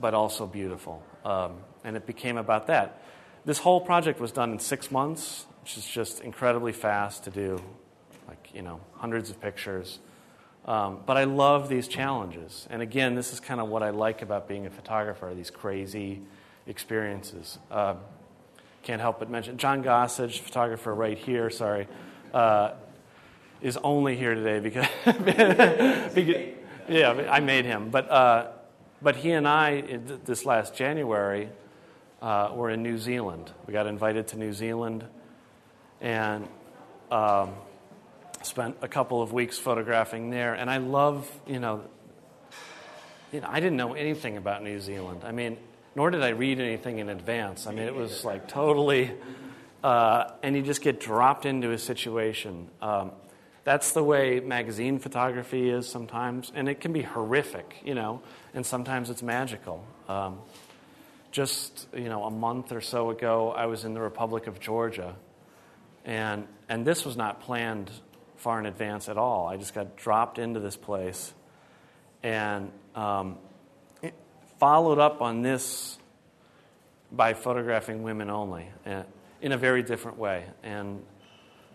but 0.00 0.14
also 0.14 0.46
beautiful. 0.46 1.02
Um, 1.24 1.56
and 1.84 1.96
it 1.96 2.06
became 2.06 2.36
about 2.38 2.68
that. 2.68 3.02
This 3.44 3.58
whole 3.58 3.80
project 3.80 4.20
was 4.20 4.32
done 4.32 4.52
in 4.52 4.58
six 4.58 4.90
months, 4.90 5.46
which 5.66 5.76
is 5.76 5.84
just 5.84 6.20
incredibly 6.20 6.70
fast 6.70 7.24
to 7.24 7.30
do, 7.32 7.60
like, 8.28 8.50
you 8.54 8.62
know, 8.62 8.78
hundreds 8.94 9.30
of 9.30 9.40
pictures. 9.40 9.98
Um, 10.64 11.00
but 11.04 11.16
I 11.16 11.24
love 11.24 11.68
these 11.68 11.88
challenges. 11.88 12.68
And 12.70 12.82
again, 12.82 13.16
this 13.16 13.32
is 13.32 13.40
kind 13.40 13.60
of 13.60 13.66
what 13.66 13.82
I 13.82 13.90
like 13.90 14.22
about 14.22 14.46
being 14.46 14.66
a 14.66 14.70
photographer 14.70 15.34
these 15.34 15.50
crazy 15.50 16.22
experiences. 16.68 17.58
Uh, 17.68 17.96
can't 18.84 19.00
help 19.00 19.18
but 19.18 19.28
mention 19.28 19.58
John 19.58 19.82
Gossage, 19.82 20.38
photographer 20.38 20.94
right 20.94 21.18
here, 21.18 21.50
sorry, 21.50 21.88
uh, 22.32 22.74
is 23.60 23.76
only 23.78 24.16
here 24.16 24.36
today 24.36 24.60
because, 24.60 24.86
because 26.14 26.54
yeah, 26.88 27.26
I 27.28 27.40
made 27.40 27.64
him. 27.64 27.90
But, 27.90 28.08
uh, 28.08 28.46
but 29.02 29.16
he 29.16 29.32
and 29.32 29.48
I, 29.48 29.80
this 29.80 30.46
last 30.46 30.76
January, 30.76 31.48
uh, 32.22 32.52
were 32.54 32.70
in 32.70 32.84
New 32.84 32.98
Zealand. 32.98 33.50
We 33.66 33.72
got 33.72 33.88
invited 33.88 34.28
to 34.28 34.38
New 34.38 34.52
Zealand 34.52 35.04
and 36.00 36.48
um, 37.10 37.54
spent 38.42 38.76
a 38.82 38.88
couple 38.88 39.22
of 39.22 39.32
weeks 39.32 39.58
photographing 39.58 40.30
there. 40.30 40.54
And 40.54 40.70
I 40.70 40.78
love, 40.78 41.30
you 41.46 41.58
know, 41.58 41.84
you 43.32 43.40
know, 43.40 43.48
I 43.50 43.60
didn't 43.60 43.76
know 43.76 43.94
anything 43.94 44.36
about 44.36 44.62
New 44.62 44.80
Zealand. 44.80 45.22
I 45.24 45.32
mean, 45.32 45.58
nor 45.94 46.10
did 46.10 46.22
I 46.22 46.28
read 46.28 46.60
anything 46.60 46.98
in 46.98 47.08
advance. 47.08 47.66
I 47.66 47.72
mean, 47.72 47.86
it 47.86 47.94
was 47.94 48.24
like 48.24 48.48
totally, 48.48 49.12
uh, 49.82 50.30
and 50.42 50.54
you 50.54 50.62
just 50.62 50.82
get 50.82 51.00
dropped 51.00 51.46
into 51.46 51.72
a 51.72 51.78
situation. 51.78 52.68
Um, 52.80 53.12
that's 53.64 53.92
the 53.92 54.04
way 54.04 54.38
magazine 54.40 54.98
photography 55.00 55.70
is 55.70 55.88
sometimes, 55.88 56.52
and 56.54 56.68
it 56.68 56.80
can 56.80 56.92
be 56.92 57.02
horrific, 57.02 57.82
you 57.84 57.94
know, 57.94 58.22
and 58.54 58.64
sometimes 58.64 59.10
it's 59.10 59.22
magical. 59.22 59.84
Um, 60.08 60.38
just 61.32 61.88
you 61.92 62.08
know, 62.08 62.24
a 62.24 62.30
month 62.30 62.72
or 62.72 62.80
so 62.80 63.10
ago, 63.10 63.50
I 63.50 63.66
was 63.66 63.84
in 63.84 63.92
the 63.92 64.00
Republic 64.00 64.46
of 64.46 64.60
Georgia, 64.60 65.16
and 66.06 66.46
and 66.68 66.86
this 66.86 67.04
was 67.04 67.16
not 67.16 67.40
planned 67.40 67.90
far 68.36 68.58
in 68.58 68.66
advance 68.66 69.08
at 69.08 69.18
all. 69.18 69.46
I 69.46 69.56
just 69.56 69.74
got 69.74 69.96
dropped 69.96 70.38
into 70.38 70.60
this 70.60 70.76
place, 70.76 71.34
and 72.22 72.70
um, 72.94 73.36
followed 74.58 74.98
up 74.98 75.20
on 75.20 75.42
this 75.42 75.98
by 77.12 77.34
photographing 77.34 78.02
women 78.02 78.30
only, 78.30 78.68
in 79.42 79.52
a 79.52 79.58
very 79.58 79.82
different 79.82 80.16
way, 80.16 80.44
and 80.62 81.02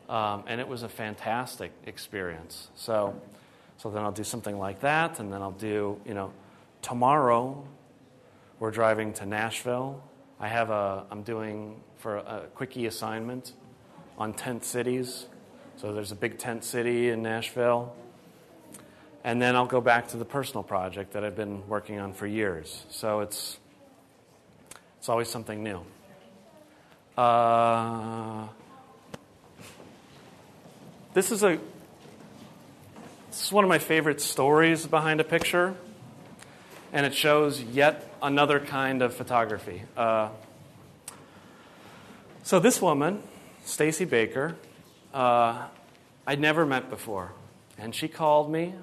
um, 0.09 0.43
and 0.47 0.59
it 0.59 0.67
was 0.67 0.83
a 0.83 0.89
fantastic 0.89 1.71
experience. 1.85 2.69
So, 2.75 3.21
so 3.77 3.89
then 3.89 4.03
I'll 4.03 4.11
do 4.11 4.23
something 4.25 4.57
like 4.57 4.81
that, 4.81 5.19
and 5.19 5.31
then 5.31 5.41
I'll 5.41 5.51
do, 5.51 5.99
you 6.05 6.13
know, 6.13 6.33
tomorrow 6.81 7.65
we're 8.59 8.71
driving 8.71 9.13
to 9.13 9.25
Nashville. 9.25 10.03
I 10.37 10.49
have 10.49 10.69
a, 10.69 11.05
I'm 11.09 11.23
doing 11.23 11.81
for 11.97 12.17
a 12.17 12.47
quickie 12.55 12.87
assignment 12.87 13.53
on 14.17 14.33
tent 14.33 14.63
cities. 14.63 15.25
So 15.77 15.93
there's 15.93 16.11
a 16.11 16.15
big 16.15 16.37
tent 16.37 16.63
city 16.63 17.09
in 17.09 17.23
Nashville. 17.23 17.95
And 19.23 19.41
then 19.41 19.55
I'll 19.55 19.67
go 19.67 19.81
back 19.81 20.09
to 20.09 20.17
the 20.17 20.25
personal 20.25 20.63
project 20.63 21.13
that 21.13 21.23
I've 21.23 21.35
been 21.35 21.67
working 21.67 21.99
on 21.99 22.13
for 22.13 22.25
years. 22.25 22.85
So 22.89 23.19
it's, 23.21 23.59
it's 24.99 25.09
always 25.09 25.29
something 25.29 25.63
new. 25.63 25.81
Uh, 27.17 28.47
this 31.13 31.31
is 31.31 31.43
a 31.43 31.59
this 33.29 33.45
is 33.45 33.51
one 33.51 33.63
of 33.63 33.69
my 33.69 33.79
favorite 33.79 34.19
stories 34.19 34.85
behind 34.87 35.21
a 35.21 35.23
picture, 35.23 35.73
and 36.91 37.05
it 37.05 37.13
shows 37.13 37.61
yet 37.61 38.13
another 38.21 38.59
kind 38.59 39.01
of 39.01 39.13
photography. 39.13 39.83
Uh, 39.95 40.29
so 42.43 42.59
this 42.59 42.81
woman, 42.81 43.23
Stacey 43.63 44.05
Baker, 44.05 44.55
uh, 45.13 45.67
I'd 46.25 46.39
never 46.39 46.65
met 46.65 46.89
before, 46.89 47.31
and 47.77 47.93
she 47.93 48.07
called 48.07 48.51
me. 48.51 48.73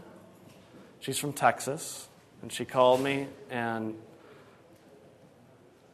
She's 1.01 1.19
from 1.19 1.33
Texas, 1.33 2.09
and 2.43 2.53
she 2.53 2.65
called 2.65 3.01
me 3.01 3.29
and 3.51 3.95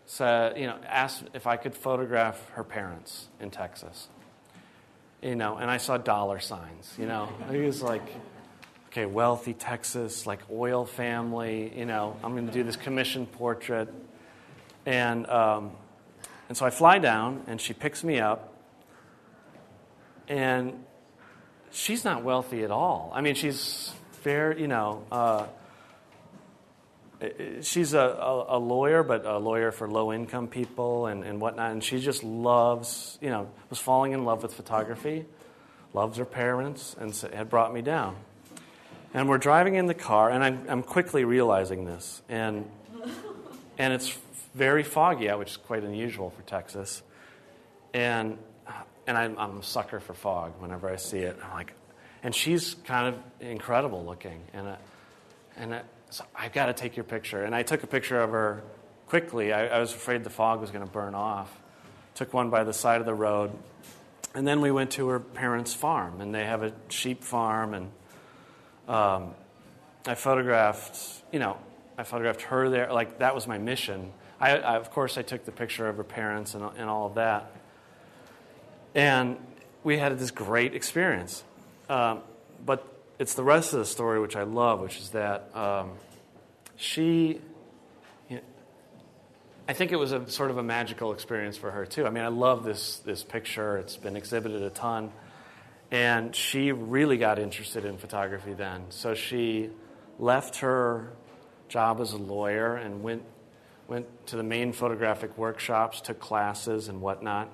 said, 0.07 0.59
you 0.59 0.66
know, 0.66 0.77
asked 0.87 1.25
if 1.35 1.47
I 1.47 1.57
could 1.57 1.75
photograph 1.75 2.51
her 2.51 2.64
parents 2.64 3.29
in 3.40 3.51
Texas 3.51 4.09
you 5.25 5.35
know, 5.35 5.57
and 5.57 5.70
I 5.70 5.79
saw 5.79 5.97
dollar 5.97 6.38
signs, 6.38 6.94
you 6.99 7.07
know. 7.07 7.31
He 7.51 7.59
was 7.59 7.83
like, 7.83 8.03
okay, 8.88 9.07
wealthy 9.07 9.55
Texas, 9.55 10.27
like 10.27 10.40
oil 10.53 10.85
family, 10.85 11.73
you 11.77 11.87
know, 11.87 12.16
I'm 12.23 12.33
going 12.33 12.47
to 12.47 12.53
do 12.53 12.62
this 12.62 12.77
commission 12.77 13.27
portrait. 13.27 13.88
And, 14.85 15.27
um, 15.29 15.73
and 16.49 16.57
so 16.57 16.66
I 16.66 16.70
fly 16.70 16.99
down, 16.99 17.42
and 17.47 17.59
she 17.59 17.73
picks 17.73 18.05
me 18.05 18.20
up, 18.20 18.53
and 20.29 20.85
she's 21.71 22.05
not 22.05 22.23
wealthy 22.23 22.65
at 22.65 22.71
all. 22.71 23.13
I 23.15 23.21
mean, 23.21 23.35
she's 23.35 23.93
fair, 24.23 24.57
you 24.57 24.69
know, 24.69 25.05
uh, 25.13 25.47
she's 27.63 27.95
a, 27.95 27.99
a, 27.99 28.57
a, 28.57 28.59
lawyer, 28.59 29.03
but 29.03 29.25
a 29.25 29.39
lawyer 29.39 29.71
for 29.71 29.89
low 29.89 30.13
income 30.13 30.49
people 30.49 31.07
and, 31.07 31.25
and 31.25 31.41
whatnot. 31.41 31.73
And 31.73 31.83
she 31.83 32.01
just 32.01 32.25
loves, 32.25 33.19
you 33.21 33.31
know, 33.31 33.49
was 33.71 33.79
falling 33.79 34.13
in 34.13 34.25
love 34.25 34.43
with 34.43 34.55
photography, 34.55 35.27
loves 35.93 36.19
her 36.19 36.25
parents, 36.25 36.97
and 36.99 37.15
had 37.33 37.49
brought 37.49 37.73
me 37.73 37.83
down. 37.83 38.17
And 39.13 39.29
we're 39.29 39.39
driving 39.39 39.77
in 39.77 39.87
the 39.87 39.95
car, 39.95 40.31
and 40.31 40.43
I'm, 40.43 40.67
I'm 40.69 40.83
quickly 40.83 41.25
realizing 41.25 41.85
this. 41.85 42.21
And, 42.29 42.69
and 43.79 43.93
it's 43.93 44.17
very 44.55 44.83
foggy 44.83 45.31
out, 45.31 45.39
which 45.39 45.51
is 45.51 45.57
quite 45.57 45.85
unusual 45.85 46.31
for 46.31 46.43
Texas. 46.43 47.03
And, 47.93 48.39
and 49.07 49.17
I'm, 49.17 49.38
I'm 49.38 49.59
a 49.59 49.62
sucker 49.62 50.01
for 50.01 50.14
fog 50.14 50.53
whenever 50.59 50.88
I 50.88 50.97
see 50.97 51.19
it. 51.19 51.38
I'm 51.43 51.53
like, 51.53 51.73
and 52.23 52.35
she's 52.35 52.75
kind 52.87 53.14
of 53.14 53.47
incredible 53.47 54.05
looking. 54.05 54.40
And, 54.53 54.69
I, 54.69 54.77
and 55.57 55.75
I, 55.75 55.83
so 56.11 56.25
I've 56.35 56.53
got 56.53 56.67
to 56.67 56.73
take 56.73 56.97
your 56.97 57.05
picture. 57.05 57.43
And 57.43 57.55
I 57.55 57.62
took 57.62 57.83
a 57.83 57.87
picture 57.87 58.21
of 58.21 58.31
her 58.31 58.62
quickly. 59.07 59.53
I, 59.53 59.67
I 59.67 59.79
was 59.79 59.93
afraid 59.93 60.25
the 60.25 60.31
fog 60.31 60.61
was 60.61 60.71
going 60.71 60.85
to 60.85 60.90
burn 60.90 61.14
off. 61.14 61.55
Took 62.14 62.33
one 62.33 62.49
by 62.49 62.64
the 62.64 62.73
side 62.73 63.01
of 63.01 63.07
the 63.07 63.14
road. 63.14 63.51
And 64.35 64.47
then 64.47 64.61
we 64.61 64.71
went 64.71 64.93
to 64.93 65.09
her 65.09 65.21
parents' 65.21 65.75
farm, 65.75 66.21
and 66.21 66.35
they 66.35 66.45
have 66.45 66.62
a 66.62 66.73
sheep 66.88 67.23
farm. 67.23 67.75
And 67.75 67.90
um, 68.88 69.35
I 70.07 70.14
photographed, 70.14 71.23
you 71.31 71.38
know, 71.38 71.59
I 71.99 72.05
photographed 72.05 72.43
her 72.43 72.71
there. 72.71 72.93
Like, 72.93 73.19
that 73.19 73.35
was 73.35 73.47
my 73.47 73.59
mission. 73.59 74.12
I, 74.40 74.57
I, 74.57 74.77
of 74.77 74.90
course, 74.90 75.19
I 75.19 75.23
took 75.23 75.45
the 75.45 75.53
picture 75.53 75.87
of 75.88 75.99
her 75.99 76.05
parents 76.05 76.55
and, 76.55 76.64
and 76.77 76.88
all 76.88 77.07
of 77.07 77.14
that. 77.14 77.53
And 78.95 79.37
we 79.83 79.99
had 79.99 80.19
this 80.19 80.31
great 80.31 80.75
experience. 80.75 81.43
Um, 81.89 82.21
but 82.65 82.87
it's 83.19 83.35
the 83.35 83.45
rest 83.45 83.73
of 83.73 83.79
the 83.79 83.85
story 83.85 84.21
which 84.21 84.37
I 84.37 84.43
love, 84.43 84.81
which 84.81 84.99
is 84.99 85.11
that 85.11 85.55
um, 85.55 85.93
she, 86.77 87.41
you 88.29 88.37
know, 88.37 88.43
I 89.69 89.73
think 89.73 89.93
it 89.93 89.97
was 89.97 90.13
a 90.13 90.29
sort 90.31 90.51
of 90.51 90.59
a 90.59 90.63
magical 90.63 91.13
experience 91.13 91.57
for 91.57 91.71
her 91.71 91.87
too. 91.87 92.07
I 92.07 92.11
mean, 92.11 92.25
I 92.25 92.29
love 92.29 92.65
this 92.65 92.99
this 92.99 93.23
picture. 93.23 93.77
It's 93.79 93.97
been 93.97 94.17
exhibited 94.17 94.63
a 94.63 94.71
ton, 94.71 95.13
and 95.91 96.35
she 96.35 96.73
really 96.73 97.19
got 97.19 97.39
interested 97.39 97.85
in 97.85 97.99
photography 97.99 98.55
then. 98.55 98.87
So 98.91 99.15
she 99.15 99.71
left 100.19 100.57
her 100.57 101.13
job 101.69 102.01
as 102.01 102.13
a 102.13 102.19
lawyer 102.19 102.77
and 102.77 103.03
went 103.03 103.23
went 103.87 104.27
to 104.29 104.37
the 104.37 104.43
Maine 104.43 104.73
photographic 104.73 105.37
workshops, 105.37 106.01
took 106.01 106.19
classes 106.19 106.89
and 106.89 107.01
whatnot. 107.01 107.51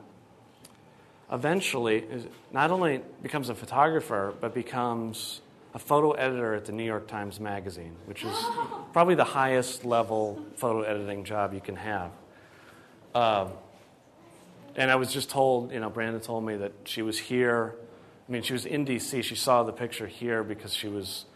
Eventually, 1.32 2.04
not 2.52 2.70
only 2.70 3.02
becomes 3.22 3.48
a 3.48 3.54
photographer, 3.54 4.34
but 4.40 4.52
becomes 4.52 5.40
a 5.74 5.78
photo 5.78 6.12
editor 6.12 6.54
at 6.54 6.64
the 6.64 6.72
New 6.72 6.84
York 6.84 7.06
Times 7.06 7.38
Magazine, 7.38 7.94
which 8.06 8.24
is 8.24 8.36
probably 8.92 9.14
the 9.14 9.24
highest 9.24 9.84
level 9.84 10.42
photo 10.56 10.82
editing 10.82 11.24
job 11.24 11.54
you 11.54 11.60
can 11.60 11.76
have. 11.76 12.10
Um, 13.14 13.52
and 14.76 14.90
I 14.90 14.96
was 14.96 15.12
just 15.12 15.30
told, 15.30 15.72
you 15.72 15.80
know, 15.80 15.90
Brandon 15.90 16.20
told 16.20 16.44
me 16.44 16.56
that 16.56 16.72
she 16.84 17.02
was 17.02 17.18
here. 17.18 17.74
I 18.28 18.32
mean, 18.32 18.42
she 18.42 18.52
was 18.52 18.66
in 18.66 18.84
D.C. 18.84 19.22
She 19.22 19.34
saw 19.34 19.62
the 19.62 19.72
picture 19.72 20.06
here 20.06 20.42
because 20.42 20.72
she 20.72 20.88
was 20.88 21.26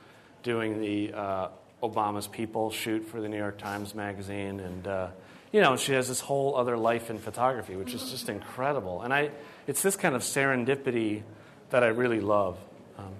doing 0.42 0.80
the 0.80 1.12
uh, 1.12 1.48
Obama's 1.82 2.26
People 2.26 2.70
shoot 2.70 3.06
for 3.06 3.20
the 3.20 3.28
New 3.28 3.36
York 3.36 3.58
Times 3.58 3.94
Magazine. 3.94 4.60
And, 4.60 4.86
uh, 4.86 5.08
you 5.52 5.60
know, 5.60 5.76
she 5.76 5.92
has 5.92 6.08
this 6.08 6.20
whole 6.20 6.56
other 6.56 6.76
life 6.76 7.10
in 7.10 7.18
photography, 7.18 7.76
which 7.76 7.94
is 7.94 8.10
just 8.10 8.28
incredible. 8.28 9.02
And 9.02 9.12
I, 9.12 9.30
it's 9.66 9.82
this 9.82 9.96
kind 9.96 10.14
of 10.14 10.22
serendipity 10.22 11.22
that 11.70 11.82
I 11.82 11.88
really 11.88 12.20
love. 12.20 12.58
Um, 12.98 13.12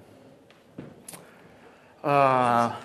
uh, 2.02 2.76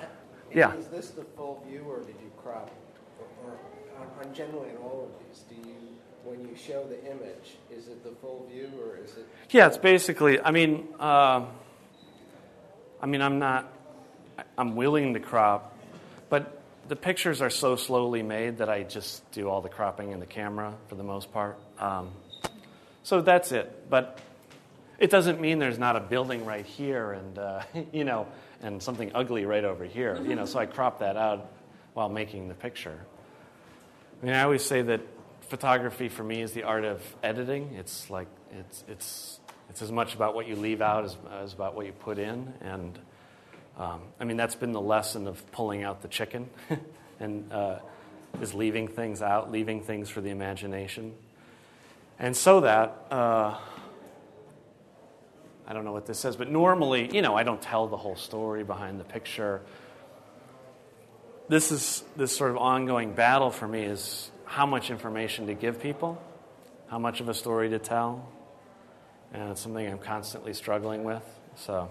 yeah. 0.53 0.73
Is 0.75 0.87
this 0.87 1.09
the 1.09 1.23
full 1.23 1.63
view, 1.67 1.83
or 1.87 1.99
did 1.99 2.15
you 2.21 2.31
crop? 2.41 2.71
Or, 3.19 3.51
or 3.51 3.57
on, 3.99 4.33
generally 4.33 4.69
in 4.69 4.77
all 4.77 5.09
of 5.11 5.27
these, 5.27 5.43
do 5.49 5.55
you, 5.55 5.75
when 6.23 6.41
you 6.41 6.55
show 6.55 6.85
the 6.87 6.99
image, 7.05 7.57
is 7.71 7.87
it 7.87 8.03
the 8.03 8.11
full 8.21 8.47
view, 8.51 8.69
or 8.81 8.97
is 9.03 9.11
it? 9.17 9.27
Yeah, 9.49 9.67
it's 9.67 9.77
basically. 9.77 10.39
I 10.39 10.51
mean, 10.51 10.87
uh, 10.99 11.45
I 13.01 13.05
mean, 13.05 13.21
I'm 13.21 13.39
not. 13.39 13.73
I'm 14.57 14.75
willing 14.75 15.13
to 15.13 15.19
crop, 15.19 15.77
but 16.29 16.61
the 16.87 16.95
pictures 16.95 17.41
are 17.41 17.49
so 17.49 17.75
slowly 17.75 18.23
made 18.23 18.57
that 18.59 18.69
I 18.69 18.83
just 18.83 19.29
do 19.31 19.49
all 19.49 19.61
the 19.61 19.69
cropping 19.69 20.11
in 20.11 20.19
the 20.19 20.25
camera 20.25 20.73
for 20.87 20.95
the 20.95 21.03
most 21.03 21.31
part. 21.31 21.57
Um, 21.77 22.11
so 23.09 23.21
that's 23.21 23.51
it. 23.51 23.89
But 23.89 24.19
It 24.99 25.09
doesn't 25.09 25.41
mean 25.41 25.57
there's 25.57 25.79
not 25.79 25.95
a 25.95 25.99
building 25.99 26.45
right 26.45 26.65
here 26.65 27.13
and, 27.13 27.39
uh, 27.39 27.63
you 27.91 28.03
know, 28.03 28.27
and 28.61 28.83
something 28.83 29.11
ugly 29.15 29.45
right 29.45 29.63
over 29.63 29.83
here. 29.83 30.21
You 30.21 30.35
know, 30.35 30.45
so 30.45 30.59
I 30.59 30.67
crop 30.67 30.99
that 30.99 31.17
out 31.17 31.49
while 31.93 32.09
making 32.09 32.49
the 32.49 32.53
picture. 32.53 32.99
I 34.21 34.25
mean, 34.25 34.35
I 34.35 34.43
always 34.43 34.63
say 34.63 34.83
that 34.83 35.01
photography 35.49 36.07
for 36.07 36.23
me 36.23 36.41
is 36.41 36.51
the 36.51 36.63
art 36.63 36.85
of 36.85 37.01
editing. 37.23 37.73
It's 37.79 38.11
like, 38.11 38.27
it's, 38.51 38.83
it's, 38.87 39.39
it's 39.71 39.81
as 39.81 39.91
much 39.91 40.13
about 40.13 40.35
what 40.35 40.47
you 40.47 40.55
leave 40.55 40.81
out 40.81 41.03
as, 41.05 41.17
as 41.31 41.53
about 41.53 41.73
what 41.73 41.87
you 41.87 41.93
put 41.93 42.19
in. 42.19 42.53
And 42.61 42.99
um, 43.79 44.01
I 44.19 44.25
mean, 44.25 44.37
that's 44.37 44.55
been 44.55 44.73
the 44.73 44.81
lesson 44.81 45.25
of 45.25 45.51
pulling 45.51 45.83
out 45.83 46.03
the 46.03 46.09
chicken 46.09 46.47
and 47.19 47.51
uh, 47.51 47.79
is 48.39 48.53
leaving 48.53 48.87
things 48.87 49.23
out, 49.23 49.51
leaving 49.51 49.81
things 49.81 50.09
for 50.09 50.21
the 50.21 50.29
imagination. 50.29 51.15
And 52.19 52.35
so 52.35 52.61
that, 52.61 53.05
uh, 53.09 53.57
I 55.65 55.73
don't 55.73 55.85
know 55.85 55.93
what 55.93 56.05
this 56.05 56.19
says, 56.19 56.35
but 56.35 56.49
normally, 56.49 57.09
you 57.15 57.21
know, 57.21 57.35
I 57.35 57.43
don't 57.43 57.61
tell 57.61 57.87
the 57.87 57.95
whole 57.95 58.17
story 58.17 58.63
behind 58.63 58.99
the 58.99 59.05
picture. 59.05 59.61
This 61.47 61.71
is 61.71 62.03
this 62.17 62.35
sort 62.35 62.51
of 62.51 62.57
ongoing 62.57 63.13
battle 63.13 63.51
for 63.51 63.67
me 63.67 63.83
is 63.83 64.31
how 64.43 64.65
much 64.65 64.91
information 64.91 65.47
to 65.47 65.53
give 65.53 65.81
people, 65.81 66.21
how 66.87 66.99
much 66.99 67.21
of 67.21 67.29
a 67.29 67.33
story 67.33 67.69
to 67.69 67.79
tell. 67.79 68.27
And 69.31 69.51
it's 69.51 69.61
something 69.61 69.87
I'm 69.87 69.99
constantly 69.99 70.53
struggling 70.53 71.03
with. 71.03 71.23
So, 71.55 71.89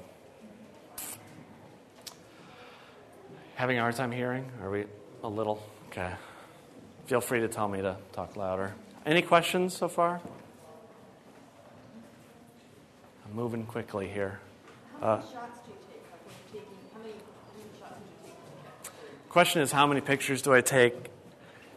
having 3.54 3.78
a 3.78 3.80
hard 3.80 3.96
time 3.96 4.12
hearing? 4.12 4.50
Are 4.62 4.70
we 4.70 4.84
a 5.22 5.28
little? 5.28 5.62
Okay. 5.86 6.12
Feel 7.06 7.20
free 7.20 7.40
to 7.40 7.48
tell 7.48 7.68
me 7.68 7.80
to 7.80 7.96
talk 8.12 8.36
louder. 8.36 8.74
Any 9.08 9.22
questions 9.22 9.74
so 9.74 9.88
far? 9.88 10.20
I'm 13.24 13.34
moving 13.34 13.64
quickly 13.64 14.06
here. 14.06 14.38
How 15.00 15.16
many 15.16 15.22
shots 15.22 15.60
do 15.64 15.72
you 15.72 15.78
take? 15.90 16.02
Like 16.12 16.20
when 16.26 16.34
you're 16.52 16.62
taking, 16.62 16.76
how 16.92 17.00
many, 17.00 17.14
how 17.14 17.52
many 17.56 17.78
shots 17.80 17.94
do 18.22 18.28
you 18.28 18.34
take? 18.84 19.30
Question 19.30 19.62
is, 19.62 19.72
how 19.72 19.86
many 19.86 20.02
pictures 20.02 20.42
do 20.42 20.52
I 20.52 20.60
take? 20.60 20.94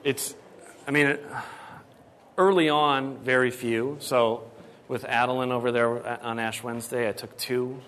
It's, 0.04 0.36
I 0.86 0.92
mean, 0.92 1.18
early 2.38 2.68
on, 2.68 3.20
very 3.20 3.50
few. 3.50 3.96
So 4.02 4.52
with 4.90 5.06
Adeline 5.06 5.54
over 5.54 5.72
there 5.72 6.22
on 6.22 6.38
Ash 6.38 6.62
Wednesday, 6.62 7.08
I 7.08 7.14
took 7.14 7.38
two 7.38 7.80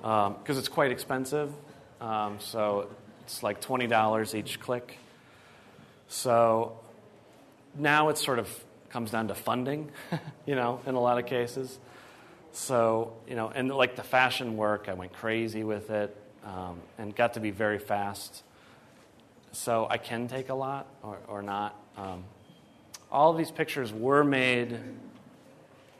because 0.00 0.28
um, 0.28 0.58
it's 0.58 0.68
quite 0.68 0.92
expensive. 0.92 1.52
Um, 2.00 2.36
so 2.38 2.88
it's 3.24 3.42
like 3.42 3.60
$20 3.60 4.34
each 4.36 4.60
click. 4.60 4.98
So 6.06 6.78
now 7.76 8.08
it 8.08 8.18
sort 8.18 8.38
of 8.38 8.64
comes 8.90 9.10
down 9.10 9.28
to 9.28 9.34
funding, 9.34 9.90
you 10.46 10.54
know, 10.54 10.80
in 10.86 10.94
a 10.94 11.00
lot 11.00 11.18
of 11.18 11.26
cases. 11.26 11.78
So, 12.52 13.14
you 13.26 13.34
know, 13.34 13.50
and 13.54 13.70
like 13.70 13.96
the 13.96 14.02
fashion 14.02 14.56
work, 14.56 14.88
I 14.88 14.94
went 14.94 15.12
crazy 15.14 15.64
with 15.64 15.90
it 15.90 16.14
um, 16.44 16.80
and 16.98 17.16
got 17.16 17.34
to 17.34 17.40
be 17.40 17.50
very 17.50 17.78
fast. 17.78 18.42
So 19.52 19.86
I 19.90 19.96
can 19.98 20.28
take 20.28 20.50
a 20.50 20.54
lot 20.54 20.86
or, 21.02 21.18
or 21.28 21.42
not. 21.42 21.74
Um, 21.96 22.24
all 23.10 23.30
of 23.30 23.38
these 23.38 23.50
pictures 23.50 23.92
were 23.92 24.24
made 24.24 24.78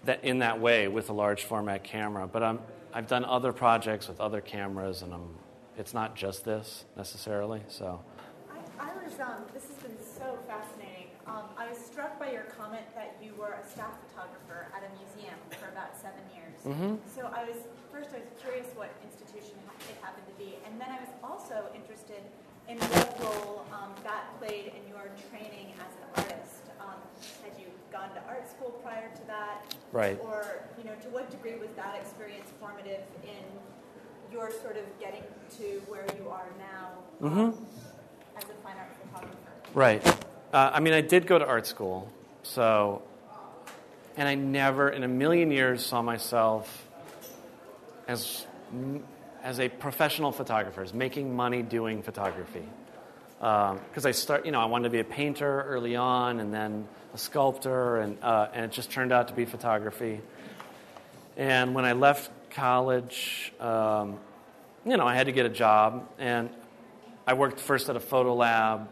that 0.04 0.24
in 0.24 0.40
that 0.40 0.60
way 0.60 0.88
with 0.88 1.10
a 1.10 1.12
large 1.12 1.44
format 1.44 1.84
camera, 1.84 2.26
but 2.26 2.42
I'm, 2.42 2.58
I've 2.92 3.06
done 3.06 3.24
other 3.24 3.52
projects 3.52 4.08
with 4.08 4.20
other 4.20 4.40
cameras, 4.40 5.02
and 5.02 5.14
I'm, 5.14 5.28
it's 5.78 5.94
not 5.94 6.16
just 6.16 6.44
this 6.44 6.84
necessarily. 6.96 7.60
So. 7.68 8.00
I, 8.50 8.88
I 8.88 9.04
was, 9.04 9.20
um, 9.20 9.44
this 9.54 9.66
has 9.68 9.76
been 9.76 9.96
so 10.00 10.38
fascinating. 10.48 10.81
Um, 11.32 11.48
I 11.56 11.64
was 11.64 11.80
struck 11.80 12.20
by 12.20 12.28
your 12.28 12.44
comment 12.60 12.84
that 12.94 13.16
you 13.24 13.32
were 13.40 13.56
a 13.56 13.64
staff 13.64 13.96
photographer 14.04 14.68
at 14.76 14.84
a 14.84 14.90
museum 15.00 15.38
for 15.56 15.72
about 15.72 15.96
seven 15.96 16.20
years. 16.36 16.60
Mm-hmm. 16.60 17.00
So 17.08 17.32
I 17.32 17.48
was 17.48 17.56
first 17.88 18.12
I 18.12 18.20
was 18.20 18.28
curious 18.44 18.68
what 18.76 18.92
institution 19.00 19.56
it 19.88 19.96
happened 20.04 20.28
to 20.28 20.36
be, 20.36 20.60
and 20.68 20.76
then 20.76 20.92
I 20.92 21.00
was 21.00 21.08
also 21.24 21.72
interested 21.72 22.20
in 22.68 22.76
what 22.76 23.16
role 23.24 23.64
um, 23.72 23.96
that 24.04 24.28
played 24.36 24.76
in 24.76 24.84
your 24.92 25.08
training 25.32 25.72
as 25.80 25.90
an 25.96 26.04
artist. 26.20 26.68
Um, 26.76 27.00
had 27.40 27.56
you 27.56 27.72
gone 27.88 28.12
to 28.12 28.20
art 28.28 28.44
school 28.44 28.76
prior 28.84 29.08
to 29.08 29.24
that? 29.26 29.72
Right. 29.90 30.20
Or 30.20 30.68
you 30.76 30.84
know, 30.84 30.94
to 31.00 31.08
what 31.08 31.32
degree 31.32 31.56
was 31.56 31.72
that 31.80 31.96
experience 31.96 32.52
formative 32.60 33.08
in 33.24 33.40
your 34.28 34.52
sort 34.52 34.76
of 34.76 34.84
getting 35.00 35.24
to 35.56 35.80
where 35.88 36.04
you 36.20 36.28
are 36.28 36.52
now 36.60 36.92
mm-hmm. 37.24 37.56
as 38.36 38.44
a 38.44 38.56
fine 38.60 38.76
art 38.76 38.92
photographer? 39.00 39.52
Right. 39.72 40.04
Uh, 40.52 40.70
I 40.74 40.80
mean, 40.80 40.92
I 40.92 41.00
did 41.00 41.26
go 41.26 41.38
to 41.38 41.46
art 41.46 41.66
school, 41.66 42.12
so, 42.42 43.00
and 44.18 44.28
I 44.28 44.34
never 44.34 44.90
in 44.90 45.02
a 45.02 45.08
million 45.08 45.50
years 45.50 45.82
saw 45.82 46.02
myself 46.02 46.86
as, 48.06 48.46
as 49.42 49.60
a 49.60 49.70
professional 49.70 50.30
photographer, 50.30 50.82
as 50.82 50.92
making 50.92 51.34
money 51.34 51.62
doing 51.62 52.02
photography. 52.02 52.64
Because 53.38 54.04
um, 54.04 54.06
I 54.06 54.10
start, 54.10 54.44
you 54.44 54.52
know, 54.52 54.60
I 54.60 54.66
wanted 54.66 54.84
to 54.84 54.90
be 54.90 54.98
a 54.98 55.04
painter 55.04 55.62
early 55.62 55.96
on, 55.96 56.38
and 56.38 56.52
then 56.52 56.86
a 57.14 57.18
sculptor, 57.18 57.96
and 57.96 58.18
uh, 58.22 58.48
and 58.52 58.66
it 58.66 58.72
just 58.72 58.90
turned 58.90 59.10
out 59.10 59.28
to 59.28 59.34
be 59.34 59.46
photography. 59.46 60.20
And 61.38 61.74
when 61.74 61.86
I 61.86 61.94
left 61.94 62.30
college, 62.50 63.54
um, 63.58 64.18
you 64.84 64.98
know, 64.98 65.06
I 65.06 65.14
had 65.14 65.28
to 65.28 65.32
get 65.32 65.46
a 65.46 65.48
job, 65.48 66.06
and 66.18 66.50
I 67.26 67.32
worked 67.32 67.58
first 67.58 67.88
at 67.88 67.96
a 67.96 68.00
photo 68.00 68.34
lab 68.34 68.88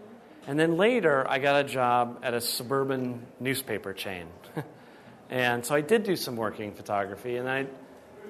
and 0.47 0.59
then 0.59 0.77
later, 0.77 1.29
I 1.29 1.39
got 1.39 1.65
a 1.65 1.69
job 1.69 2.21
at 2.23 2.35
a 2.35 2.41
suburban 2.41 3.27
newspaper 3.39 3.93
chain. 3.93 4.27
and 5.31 5.65
so 5.65 5.75
I 5.75 5.81
did 5.81 6.03
do 6.03 6.17
some 6.17 6.37
working 6.37 6.73
photography, 6.73 7.37
and 7.37 7.49
I, 7.49 7.67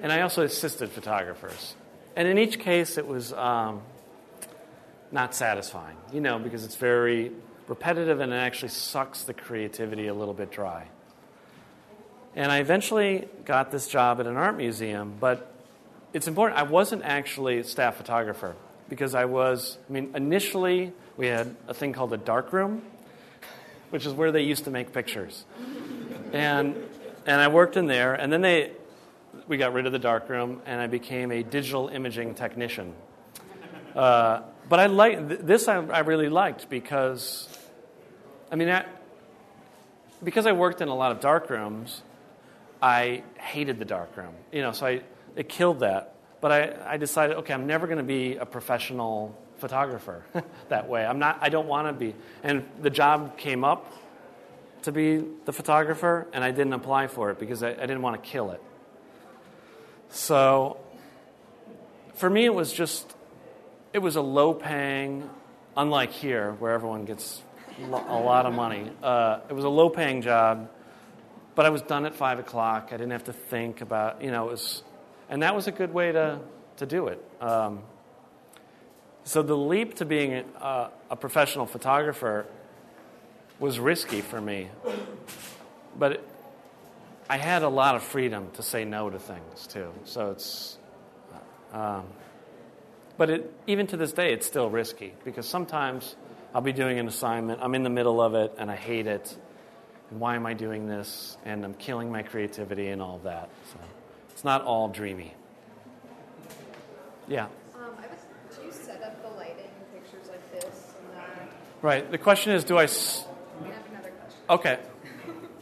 and 0.01 0.11
I 0.11 0.21
also 0.21 0.43
assisted 0.43 0.89
photographers. 0.89 1.75
And 2.15 2.27
in 2.27 2.37
each 2.37 2.59
case, 2.59 2.97
it 2.97 3.07
was 3.07 3.31
um, 3.33 3.81
not 5.11 5.33
satisfying, 5.33 5.97
you 6.11 6.21
know, 6.21 6.39
because 6.39 6.65
it's 6.65 6.75
very 6.75 7.31
repetitive 7.67 8.19
and 8.19 8.33
it 8.33 8.37
actually 8.37 8.69
sucks 8.69 9.23
the 9.23 9.33
creativity 9.33 10.07
a 10.07 10.13
little 10.13 10.33
bit 10.33 10.51
dry. 10.51 10.87
And 12.35 12.51
I 12.51 12.59
eventually 12.59 13.27
got 13.45 13.71
this 13.71 13.87
job 13.87 14.19
at 14.19 14.27
an 14.27 14.37
art 14.37 14.57
museum, 14.57 15.15
but 15.19 15.53
it's 16.13 16.27
important. 16.27 16.59
I 16.59 16.63
wasn't 16.63 17.03
actually 17.03 17.59
a 17.59 17.63
staff 17.63 17.95
photographer 17.95 18.55
because 18.91 19.15
I 19.15 19.23
was, 19.23 19.77
I 19.89 19.93
mean, 19.93 20.11
initially 20.15 20.91
we 21.15 21.27
had 21.27 21.55
a 21.69 21.73
thing 21.73 21.93
called 21.93 22.11
a 22.11 22.17
dark 22.17 22.51
room, 22.51 22.81
which 23.89 24.05
is 24.05 24.11
where 24.11 24.33
they 24.33 24.41
used 24.41 24.65
to 24.65 24.69
make 24.69 24.91
pictures. 24.91 25.45
And, 26.33 26.75
and 27.25 27.39
I 27.39 27.47
worked 27.47 27.77
in 27.77 27.87
there, 27.87 28.13
and 28.13 28.33
then 28.33 28.41
they, 28.41 28.73
we 29.47 29.55
got 29.55 29.71
rid 29.71 29.85
of 29.85 29.93
the 29.93 29.99
dark 29.99 30.27
room, 30.27 30.61
and 30.65 30.81
I 30.81 30.87
became 30.87 31.31
a 31.31 31.41
digital 31.41 31.87
imaging 31.87 32.35
technician. 32.35 32.93
Uh, 33.95 34.41
but 34.67 34.81
I 34.81 34.87
like 34.87 35.45
this. 35.47 35.69
I, 35.69 35.77
I, 35.85 35.99
really 35.99 36.27
liked 36.27 36.69
because, 36.69 37.47
I 38.51 38.57
mean, 38.57 38.69
I, 38.69 38.85
because 40.21 40.45
I 40.45 40.51
worked 40.51 40.81
in 40.81 40.89
a 40.89 40.95
lot 40.95 41.13
of 41.13 41.21
dark 41.21 41.49
rooms, 41.49 42.01
I 42.81 43.23
hated 43.39 43.79
the 43.79 43.85
dark 43.85 44.17
room. 44.17 44.33
You 44.51 44.63
know, 44.63 44.73
so 44.73 44.85
I 44.85 45.01
it 45.37 45.47
killed 45.47 45.79
that. 45.79 46.15
But 46.41 46.51
I, 46.51 46.93
I 46.93 46.97
decided, 46.97 47.37
okay, 47.37 47.53
I'm 47.53 47.67
never 47.67 47.85
going 47.85 47.99
to 47.99 48.03
be 48.03 48.35
a 48.35 48.45
professional 48.45 49.37
photographer 49.57 50.25
that 50.69 50.89
way. 50.89 51.05
I'm 51.05 51.19
not, 51.19 51.37
I 51.39 51.49
don't 51.49 51.67
want 51.67 51.87
to 51.87 51.93
be. 51.93 52.15
And 52.43 52.65
the 52.81 52.89
job 52.89 53.37
came 53.37 53.63
up 53.63 53.93
to 54.81 54.91
be 54.91 55.23
the 55.45 55.53
photographer, 55.53 56.27
and 56.33 56.43
I 56.43 56.49
didn't 56.49 56.73
apply 56.73 57.07
for 57.07 57.29
it 57.29 57.39
because 57.39 57.61
I, 57.61 57.69
I 57.69 57.85
didn't 57.85 58.01
want 58.01 58.21
to 58.21 58.29
kill 58.29 58.51
it. 58.51 58.61
So 60.09 60.77
for 62.15 62.29
me, 62.29 62.45
it 62.45 62.53
was 62.53 62.73
just, 62.73 63.15
it 63.93 63.99
was 63.99 64.15
a 64.15 64.21
low 64.21 64.53
paying, 64.53 65.29
unlike 65.77 66.11
here 66.11 66.53
where 66.53 66.73
everyone 66.73 67.05
gets 67.05 67.41
a 67.81 67.85
lot 67.85 68.45
of 68.45 68.53
money. 68.53 68.91
Uh, 69.01 69.39
it 69.47 69.53
was 69.53 69.63
a 69.63 69.69
low 69.69 69.89
paying 69.89 70.21
job, 70.21 70.69
but 71.55 71.65
I 71.65 71.69
was 71.69 71.81
done 71.83 72.05
at 72.05 72.15
five 72.15 72.39
o'clock. 72.39 72.89
I 72.89 72.97
didn't 72.97 73.11
have 73.11 73.25
to 73.25 73.33
think 73.33 73.81
about, 73.81 74.23
you 74.23 74.31
know, 74.31 74.47
it 74.47 74.51
was 74.51 74.83
and 75.31 75.43
that 75.43 75.55
was 75.55 75.67
a 75.67 75.71
good 75.71 75.93
way 75.93 76.11
to, 76.11 76.39
to 76.77 76.85
do 76.85 77.07
it. 77.07 77.23
Um, 77.39 77.79
so 79.23 79.41
the 79.41 79.55
leap 79.55 79.95
to 79.95 80.05
being 80.05 80.33
a, 80.33 80.91
a, 81.09 81.15
professional 81.15 81.65
photographer 81.65 82.45
was 83.57 83.79
risky 83.79 84.19
for 84.19 84.41
me. 84.41 84.67
But 85.97 86.11
it, 86.13 86.29
I 87.29 87.37
had 87.37 87.63
a 87.63 87.69
lot 87.69 87.95
of 87.95 88.03
freedom 88.03 88.49
to 88.55 88.61
say 88.61 88.83
no 88.83 89.09
to 89.09 89.19
things, 89.19 89.67
too. 89.67 89.93
So 90.03 90.31
it's. 90.31 90.77
Um, 91.71 92.07
but 93.17 93.29
it, 93.29 93.53
even 93.67 93.87
to 93.87 93.97
this 93.97 94.11
day, 94.11 94.33
it's 94.33 94.45
still 94.45 94.69
risky 94.69 95.13
because 95.23 95.47
sometimes 95.47 96.15
I'll 96.53 96.61
be 96.61 96.73
doing 96.73 96.99
an 96.99 97.07
assignment, 97.07 97.61
I'm 97.61 97.75
in 97.75 97.83
the 97.83 97.89
middle 97.89 98.19
of 98.19 98.33
it, 98.33 98.55
and 98.57 98.69
I 98.69 98.75
hate 98.75 99.07
it. 99.07 99.37
And 100.09 100.19
why 100.19 100.35
am 100.35 100.45
I 100.45 100.53
doing 100.53 100.87
this? 100.87 101.37
And 101.45 101.63
I'm 101.63 101.75
killing 101.75 102.11
my 102.11 102.23
creativity 102.23 102.87
and 102.87 103.01
all 103.01 103.19
that. 103.19 103.49
So. 103.71 103.79
It's 104.41 104.45
not 104.45 104.63
all 104.63 104.87
dreamy. 104.87 105.35
Yeah. 107.27 107.43
Um, 107.43 107.51
I 107.95 108.07
was, 108.07 108.57
do 108.57 108.65
you 108.65 108.71
set 108.71 109.03
up 109.03 109.21
the 109.21 109.29
lighting 109.37 109.57
in 109.59 110.01
pictures 110.01 110.27
like 110.31 110.51
this 110.51 110.65
and 110.97 111.15
that? 111.15 111.51
Right. 111.83 112.09
The 112.09 112.17
question 112.17 112.51
is, 112.53 112.63
do 112.63 112.75
I? 112.75 112.85
S- 112.85 113.23
I 113.63 113.67
have 113.67 113.75
another 113.91 114.09
question. 114.09 114.39
Okay. 114.49 114.79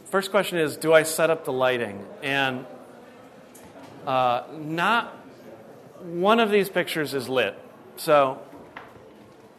First 0.06 0.30
question 0.30 0.56
is, 0.56 0.78
do 0.78 0.94
I 0.94 1.02
set 1.02 1.28
up 1.28 1.44
the 1.44 1.52
lighting? 1.52 2.06
And 2.22 2.64
Uh, 4.06 4.44
not 4.56 5.14
one 6.00 6.40
of 6.40 6.50
these 6.50 6.70
pictures 6.70 7.12
is 7.12 7.28
lit. 7.28 7.54
So, 7.96 8.38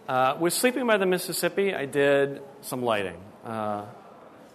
uh, 0.10 0.36
with 0.40 0.54
Sleeping 0.54 0.88
by 0.88 0.98
the 0.98 1.06
Mississippi, 1.06 1.76
I 1.76 1.86
did 1.86 2.42
some 2.62 2.82
lighting, 2.82 3.22
uh, 3.46 3.86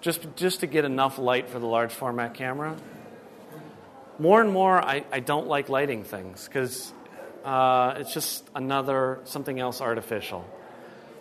just 0.01 0.27
just 0.35 0.59
to 0.61 0.67
get 0.67 0.85
enough 0.85 1.19
light 1.21 1.49
for 1.49 1.61
the 1.61 1.67
large 1.69 1.93
format 1.93 2.35
camera. 2.35 2.75
More 4.19 4.41
and 4.41 4.51
more, 4.51 4.83
I, 4.83 5.05
I 5.13 5.21
don't 5.21 5.47
like 5.47 5.69
lighting 5.69 6.05
things 6.05 6.47
because 6.47 6.93
uh, 7.45 7.95
it's 7.99 8.15
just 8.15 8.49
another 8.55 9.21
something 9.25 9.61
else 9.61 9.81
artificial. 9.81 10.45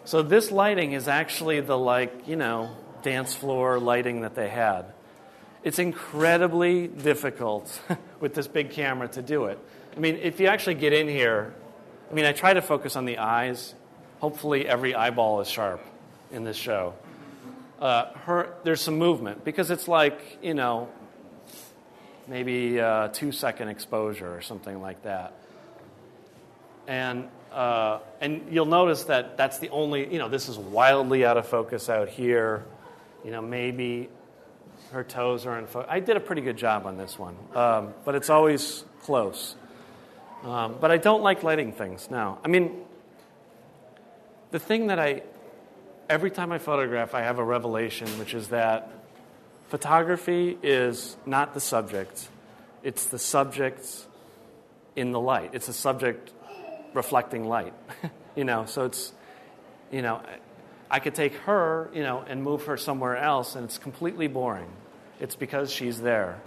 So 0.06 0.22
this 0.22 0.52
lighting 0.52 0.94
is 0.94 1.08
actually 1.08 1.60
the 1.60 1.78
like 1.78 2.28
you 2.28 2.36
know 2.36 2.76
dance 3.04 3.34
floor 3.36 3.80
lighting 3.80 4.22
that 4.22 4.36
they 4.36 4.50
had. 4.50 4.86
It's 5.64 5.80
incredibly 5.80 6.88
difficult 6.88 7.80
with 8.20 8.34
this 8.34 8.48
big 8.48 8.72
camera 8.72 9.08
to 9.10 9.22
do 9.22 9.46
it. 9.46 9.60
I 9.96 10.00
mean, 10.00 10.16
if 10.16 10.40
you 10.40 10.48
actually 10.48 10.76
get 10.76 10.94
in 10.94 11.08
here, 11.08 11.54
I 12.10 12.14
mean, 12.14 12.26
I 12.26 12.34
try 12.34 12.54
to 12.54 12.62
focus 12.62 12.96
on 12.96 13.06
the 13.06 13.18
eyes. 13.18 13.74
Hopefully, 14.20 14.68
every 14.68 14.96
eyeball 14.96 15.42
is 15.42 15.50
sharp 15.50 15.82
in 16.32 16.44
this 16.44 16.58
show. 16.58 16.94
Uh, 17.80 18.06
her, 18.26 18.54
there's 18.64 18.82
some 18.82 18.98
movement 18.98 19.44
because 19.44 19.70
it's 19.70 19.88
like, 19.88 20.38
you 20.42 20.54
know, 20.54 20.88
maybe 22.28 22.78
a 22.78 23.10
two 23.14 23.32
second 23.32 23.70
exposure 23.70 24.36
or 24.36 24.42
something 24.42 24.82
like 24.82 25.04
that. 25.04 25.34
And, 26.88 27.30
uh, 27.52 28.00
and 28.22 28.48
you'll 28.52 28.66
notice 28.66 29.06
that 29.06 29.38
that's 29.38 29.60
the 29.60 29.70
only, 29.70 30.12
you 30.12 30.20
know, 30.20 30.30
this 30.30 30.50
is 30.50 30.58
wildly 30.58 31.26
out 31.26 31.38
of 31.38 31.48
focus 31.48 31.90
out 31.90 32.10
here. 32.10 32.66
You 33.24 33.32
know, 33.32 33.42
maybe 33.42 34.10
her 34.92 35.04
toes 35.04 35.46
are 35.46 35.58
in 35.58 35.66
focus. 35.66 35.90
I 35.92 36.00
did 36.00 36.16
a 36.16 36.20
pretty 36.20 36.42
good 36.42 36.58
job 36.58 36.86
on 36.86 36.98
this 36.98 37.18
one, 37.18 37.36
um, 37.56 37.94
but 38.04 38.16
it's 38.16 38.30
always 38.30 38.86
close. 39.02 39.56
Um, 40.44 40.76
but 40.80 40.92
I 40.92 40.98
don't 40.98 41.24
like 41.24 41.42
lighting 41.42 41.74
things 41.74 42.12
now. 42.12 42.38
I 42.44 42.50
mean, 42.50 42.84
the 44.52 44.60
thing 44.60 44.88
that 44.88 45.00
I, 45.00 45.24
every 46.08 46.30
time 46.30 46.52
I 46.52 46.60
photograph, 46.60 47.16
I 47.16 47.22
have 47.22 47.40
a 47.40 47.44
revelation, 47.44 48.08
which 48.20 48.36
is 48.36 48.50
that 48.50 48.92
photography 49.67 50.58
is 50.62 51.17
not 51.25 51.54
the 51.54 51.60
subject, 51.60 52.28
it's 52.84 53.06
the 53.08 53.19
subject 53.19 53.88
in 54.95 55.12
the 55.12 55.19
light. 55.19 55.51
It's 55.54 55.67
a 55.67 55.73
subject 55.73 56.32
reflecting 56.93 57.45
light, 57.47 57.73
you 58.36 58.43
know, 58.43 58.65
so 58.65 58.86
it's, 58.86 59.12
you 59.91 60.01
know, 60.01 60.21
I 60.89 60.99
could 60.99 61.15
take 61.15 61.34
her, 61.39 61.89
you 61.93 62.04
know, 62.04 62.23
and 62.28 62.43
move 62.43 62.65
her 62.65 62.78
somewhere 62.78 63.17
else, 63.17 63.56
and 63.56 63.65
it's 63.65 63.78
completely 63.78 64.28
boring. 64.28 64.69
It's 65.19 65.36
because 65.36 65.71
she's 65.71 65.99
there. 65.99 66.41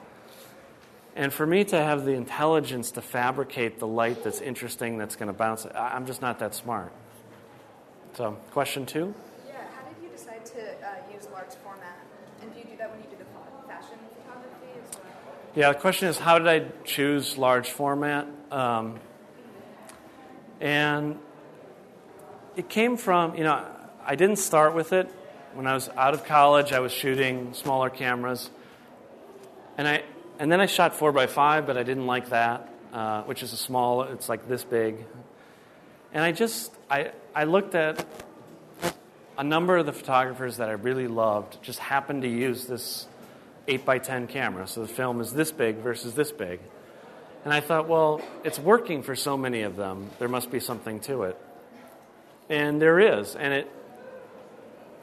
And 1.17 1.33
for 1.33 1.45
me 1.47 1.65
to 1.65 1.77
have 1.77 2.05
the 2.05 2.13
intelligence 2.13 2.93
to 2.93 3.03
fabricate 3.03 3.81
the 3.81 3.87
light 3.87 4.23
that's 4.23 4.41
interesting, 4.41 4.99
that's 4.99 5.17
going 5.17 5.27
to 5.27 5.33
bounce, 5.33 5.67
I'm 5.75 6.07
just 6.07 6.23
not 6.23 6.39
that 6.39 6.55
smart. 6.55 6.93
So, 8.15 8.39
question 8.53 8.87
two? 8.87 9.15
Yeah, 9.47 9.55
how 9.75 9.89
did 9.89 10.03
you 10.03 10.11
decide 10.11 10.45
to 10.47 10.61
uh, 10.61 11.13
use 11.13 11.27
large 11.33 11.55
format? 11.65 11.99
And 12.41 12.53
do 12.53 12.59
you 12.59 12.65
do 12.67 12.77
that 12.79 12.91
when 12.91 13.01
you 13.01 13.07
do 13.11 13.17
the 13.17 13.27
fashion 13.67 13.99
photography 14.15 14.79
as 14.79 14.97
well? 14.97 15.48
Yeah, 15.59 15.73
the 15.73 15.79
question 15.81 16.07
is 16.07 16.17
how 16.17 16.39
did 16.39 16.47
I 16.47 16.69
choose 16.85 17.37
large 17.37 17.69
format? 17.69 18.29
Um, 18.53 19.01
and 20.61 21.19
it 22.55 22.69
came 22.69 22.97
from, 22.97 23.35
you 23.35 23.43
know, 23.43 23.67
I 24.07 24.15
didn't 24.15 24.37
start 24.37 24.77
with 24.77 24.93
it. 24.93 25.09
When 25.55 25.67
I 25.67 25.75
was 25.75 25.89
out 25.97 26.15
of 26.15 26.25
college, 26.25 26.73
I 26.73 26.79
was 26.79 26.93
shooting 26.93 27.55
smaller 27.55 27.91
cameras. 27.91 28.51
And, 29.77 29.89
I, 29.89 30.05
and 30.39 30.53
then 30.53 30.61
I 30.61 30.67
shot 30.67 30.97
4x5, 30.97 31.67
but 31.67 31.77
I 31.77 31.83
didn't 31.83 32.07
like 32.07 32.29
that, 32.29 32.73
uh, 32.93 33.23
which 33.25 33.43
is 33.43 33.53
a 33.53 33.57
small, 33.57 34.03
it's 34.03 34.29
like 34.29 34.47
this 34.47 34.63
big. 34.63 35.05
And 36.13 36.23
I 36.23 36.31
just, 36.31 36.73
I, 36.89 37.11
I 37.35 37.43
looked 37.43 37.75
at 37.75 38.07
a 39.37 39.43
number 39.43 39.77
of 39.77 39.87
the 39.87 39.93
photographers 39.93 40.59
that 40.59 40.69
I 40.69 40.75
really 40.75 41.09
loved 41.09 41.61
just 41.65 41.81
happened 41.81 42.23
to 42.23 42.29
use 42.29 42.67
this 42.67 43.09
8x10 43.69 44.29
camera. 44.29 44.67
So 44.67 44.83
the 44.83 44.89
film 44.89 45.21
is 45.21 45.33
this 45.33 45.53
big 45.53 45.77
versus 45.77 46.15
this 46.15 46.33
big. 46.33 46.61
And 47.45 47.53
I 47.55 47.61
thought, 47.61 47.89
well, 47.89 48.21
it's 48.45 48.59
working 48.59 49.03
for 49.03 49.15
so 49.15 49.37
many 49.37 49.63
of 49.63 49.77
them. 49.77 50.11
There 50.19 50.29
must 50.29 50.51
be 50.51 50.61
something 50.61 51.01
to 51.01 51.23
it. 51.23 51.39
And 52.49 52.83
there 52.83 52.99
is. 52.99 53.37
And 53.37 53.55
it 53.55 53.71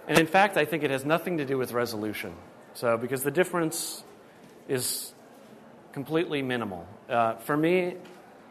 and 0.08 0.20
in 0.20 0.28
fact, 0.28 0.56
I 0.56 0.66
think 0.66 0.84
it 0.84 0.92
has 0.92 1.04
nothing 1.04 1.38
to 1.38 1.46
do 1.46 1.58
with 1.58 1.72
resolution. 1.72 2.36
So 2.76 2.98
because 2.98 3.24
the 3.24 3.32
difference 3.32 4.04
is 4.68 5.14
completely 5.94 6.42
minimal. 6.42 6.88
Uh, 7.10 7.36
for 7.36 7.56
me, 7.56 7.96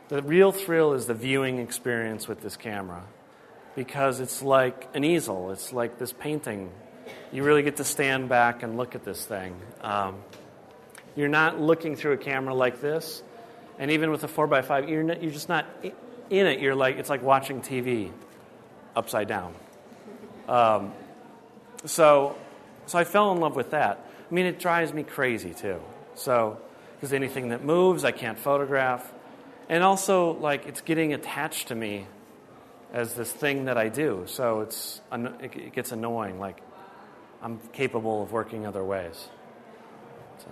the 0.08 0.22
real 0.22 0.52
thrill 0.52 0.94
is 0.94 1.06
the 1.06 1.14
viewing 1.14 1.58
experience 1.58 2.26
with 2.26 2.40
this 2.40 2.56
camera 2.56 3.04
because 3.76 4.20
it's 4.20 4.42
like 4.42 4.88
an 4.94 5.04
easel, 5.04 5.50
it's 5.50 5.72
like 5.72 5.98
this 5.98 6.12
painting. 6.12 6.70
You 7.32 7.42
really 7.42 7.62
get 7.62 7.76
to 7.76 7.84
stand 7.84 8.28
back 8.28 8.62
and 8.62 8.76
look 8.76 8.94
at 8.94 9.04
this 9.04 9.24
thing. 9.24 9.56
Um, 9.80 10.16
you're 11.16 11.28
not 11.28 11.60
looking 11.60 11.96
through 11.96 12.12
a 12.12 12.16
camera 12.16 12.54
like 12.54 12.80
this, 12.80 13.22
and 13.78 13.90
even 13.90 14.10
with 14.10 14.24
a 14.24 14.28
4x5, 14.28 14.88
you're, 14.88 15.02
not, 15.02 15.22
you're 15.22 15.32
just 15.32 15.48
not 15.48 15.66
in 15.82 16.46
it. 16.46 16.60
You're 16.60 16.74
like, 16.74 16.96
it's 16.96 17.10
like 17.10 17.22
watching 17.22 17.60
TV 17.60 18.10
upside 18.96 19.28
down. 19.28 19.54
Um, 20.48 20.92
so, 21.84 22.36
so 22.86 22.98
I 22.98 23.04
fell 23.04 23.32
in 23.32 23.40
love 23.40 23.56
with 23.56 23.70
that. 23.70 24.04
I 24.30 24.34
mean, 24.34 24.46
it 24.46 24.58
drives 24.58 24.92
me 24.92 25.02
crazy 25.02 25.54
too. 25.54 25.80
So, 26.14 26.58
because 26.96 27.12
anything 27.12 27.48
that 27.48 27.64
moves, 27.64 28.04
I 28.04 28.12
can't 28.12 28.38
photograph. 28.38 29.12
And 29.68 29.82
also, 29.82 30.32
like, 30.32 30.66
it's 30.66 30.80
getting 30.80 31.12
attached 31.14 31.68
to 31.68 31.74
me 31.74 32.06
as 32.92 33.14
this 33.14 33.30
thing 33.32 33.64
that 33.64 33.76
I 33.76 33.88
do. 33.88 34.24
So 34.26 34.60
it's, 34.60 35.00
it 35.12 35.72
gets 35.72 35.92
annoying. 35.92 36.38
Like, 36.38 36.60
I'm 37.44 37.58
capable 37.74 38.22
of 38.22 38.32
working 38.32 38.66
other 38.66 38.82
ways. 38.82 39.28
So. 40.38 40.48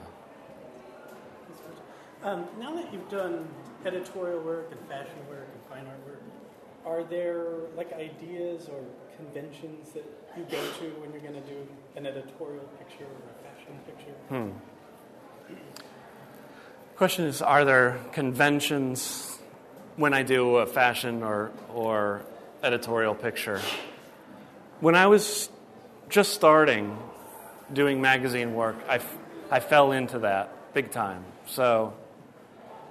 Um, 2.22 2.46
now 2.60 2.74
that 2.74 2.92
you've 2.92 3.08
done 3.08 3.48
editorial 3.86 4.42
work 4.42 4.68
and 4.70 4.80
fashion 4.88 5.16
work 5.30 5.48
and 5.50 5.62
fine 5.70 5.86
art 5.86 6.06
work, 6.06 6.22
are 6.84 7.02
there 7.02 7.46
like 7.78 7.94
ideas 7.94 8.68
or 8.68 8.84
conventions 9.16 9.92
that 9.92 10.04
you 10.36 10.44
go 10.44 10.60
to 10.80 10.84
when 11.00 11.12
you're 11.12 11.22
going 11.22 11.42
to 11.42 11.48
do 11.48 11.66
an 11.96 12.06
editorial 12.06 12.64
picture 12.78 13.04
or 13.04 13.30
a 13.30 13.54
fashion 13.54 13.80
picture? 13.86 14.12
Hmm. 14.28 14.50
Question 16.96 17.24
is 17.24 17.40
Are 17.40 17.64
there 17.64 18.00
conventions 18.12 19.38
when 19.96 20.12
I 20.12 20.24
do 20.24 20.56
a 20.56 20.66
fashion 20.66 21.22
or, 21.22 21.52
or 21.72 22.26
editorial 22.62 23.14
picture? 23.14 23.62
When 24.80 24.94
I 24.94 25.06
was 25.06 25.48
just 26.12 26.34
starting 26.34 26.98
doing 27.72 28.02
magazine 28.02 28.54
work, 28.54 28.76
I, 28.86 28.96
f- 28.96 29.18
I 29.50 29.60
fell 29.60 29.92
into 29.92 30.20
that 30.20 30.74
big 30.74 30.90
time. 30.90 31.24
So, 31.46 31.94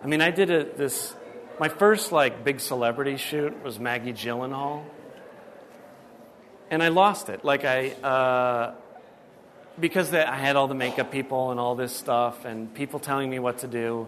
I 0.04 0.08
mean, 0.08 0.22
I 0.22 0.32
did 0.32 0.50
a, 0.50 0.64
this. 0.64 1.14
My 1.60 1.70
first 1.70 2.12
like 2.12 2.44
big 2.44 2.60
celebrity 2.60 3.18
shoot 3.18 3.64
was 3.64 3.80
Maggie 3.80 4.14
Gyllenhaal, 4.14 4.84
and 6.72 6.82
I 6.82 6.88
lost 6.88 7.30
it. 7.30 7.46
Like 7.46 7.64
I, 7.64 7.90
uh, 7.92 8.74
because 9.80 10.12
I 10.12 10.36
had 10.36 10.56
all 10.56 10.68
the 10.68 10.74
makeup 10.74 11.12
people 11.12 11.52
and 11.52 11.60
all 11.60 11.76
this 11.76 11.96
stuff, 11.96 12.44
and 12.44 12.74
people 12.74 13.00
telling 13.00 13.30
me 13.30 13.38
what 13.38 13.60
to 13.60 13.68
do, 13.68 14.08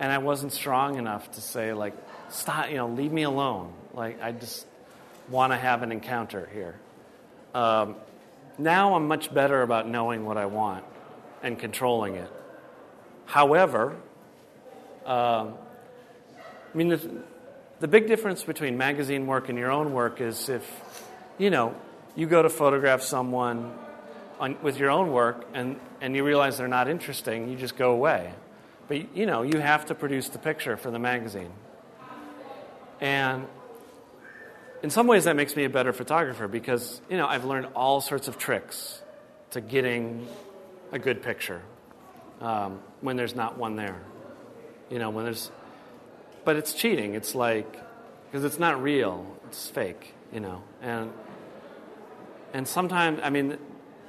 and 0.00 0.10
I 0.10 0.18
wasn't 0.18 0.52
strong 0.52 0.98
enough 0.98 1.30
to 1.32 1.40
say 1.40 1.72
like, 1.72 1.94
stop, 2.30 2.68
you 2.68 2.78
know, 2.78 2.88
leave 2.88 3.12
me 3.12 3.22
alone. 3.22 3.72
Like 3.94 4.20
I 4.20 4.32
just 4.32 4.66
want 5.28 5.52
to 5.52 5.56
have 5.56 5.84
an 5.84 5.92
encounter 5.92 6.48
here. 6.52 6.74
Um, 7.54 7.94
now 8.60 8.94
I'm 8.94 9.08
much 9.08 9.32
better 9.32 9.62
about 9.62 9.88
knowing 9.88 10.24
what 10.24 10.36
I 10.36 10.46
want 10.46 10.84
and 11.42 11.58
controlling 11.58 12.16
it. 12.16 12.30
However, 13.24 13.96
um, 15.06 15.54
I 16.72 16.76
mean, 16.76 16.88
the, 16.88 17.22
the 17.80 17.88
big 17.88 18.06
difference 18.06 18.44
between 18.44 18.76
magazine 18.76 19.26
work 19.26 19.48
and 19.48 19.58
your 19.58 19.70
own 19.70 19.92
work 19.92 20.20
is 20.20 20.48
if, 20.48 20.68
you 21.38 21.50
know, 21.50 21.74
you 22.14 22.26
go 22.26 22.42
to 22.42 22.48
photograph 22.48 23.02
someone 23.02 23.72
on, 24.38 24.56
with 24.62 24.78
your 24.78 24.90
own 24.90 25.12
work 25.12 25.46
and, 25.54 25.78
and 26.00 26.14
you 26.14 26.24
realize 26.24 26.58
they're 26.58 26.68
not 26.68 26.88
interesting, 26.88 27.48
you 27.48 27.56
just 27.56 27.76
go 27.76 27.92
away. 27.92 28.32
But, 28.88 29.16
you 29.16 29.26
know, 29.26 29.42
you 29.42 29.58
have 29.58 29.86
to 29.86 29.94
produce 29.94 30.28
the 30.28 30.38
picture 30.38 30.76
for 30.76 30.90
the 30.90 30.98
magazine. 30.98 31.52
And 33.00 33.46
in 34.82 34.90
some 34.90 35.06
ways, 35.06 35.24
that 35.24 35.36
makes 35.36 35.56
me 35.56 35.64
a 35.64 35.70
better 35.70 35.92
photographer 35.92 36.48
because, 36.48 37.00
you 37.10 37.16
know, 37.16 37.26
I've 37.26 37.44
learned 37.44 37.66
all 37.74 38.00
sorts 38.00 38.28
of 38.28 38.38
tricks 38.38 39.02
to 39.50 39.60
getting 39.60 40.26
a 40.92 40.98
good 40.98 41.22
picture 41.22 41.62
um, 42.40 42.80
when 43.00 43.16
there's 43.16 43.34
not 43.34 43.58
one 43.58 43.76
there. 43.76 44.00
You 44.88 44.98
know, 44.98 45.10
when 45.10 45.24
there's, 45.24 45.50
but 46.44 46.56
it's 46.56 46.72
cheating. 46.72 47.14
It's 47.14 47.34
like, 47.34 47.70
because 48.30 48.44
it's 48.44 48.58
not 48.58 48.82
real, 48.82 49.26
it's 49.46 49.68
fake, 49.68 50.14
you 50.32 50.40
know. 50.40 50.62
And, 50.82 51.12
and 52.52 52.66
sometimes, 52.66 53.20
I 53.22 53.30
mean, 53.30 53.58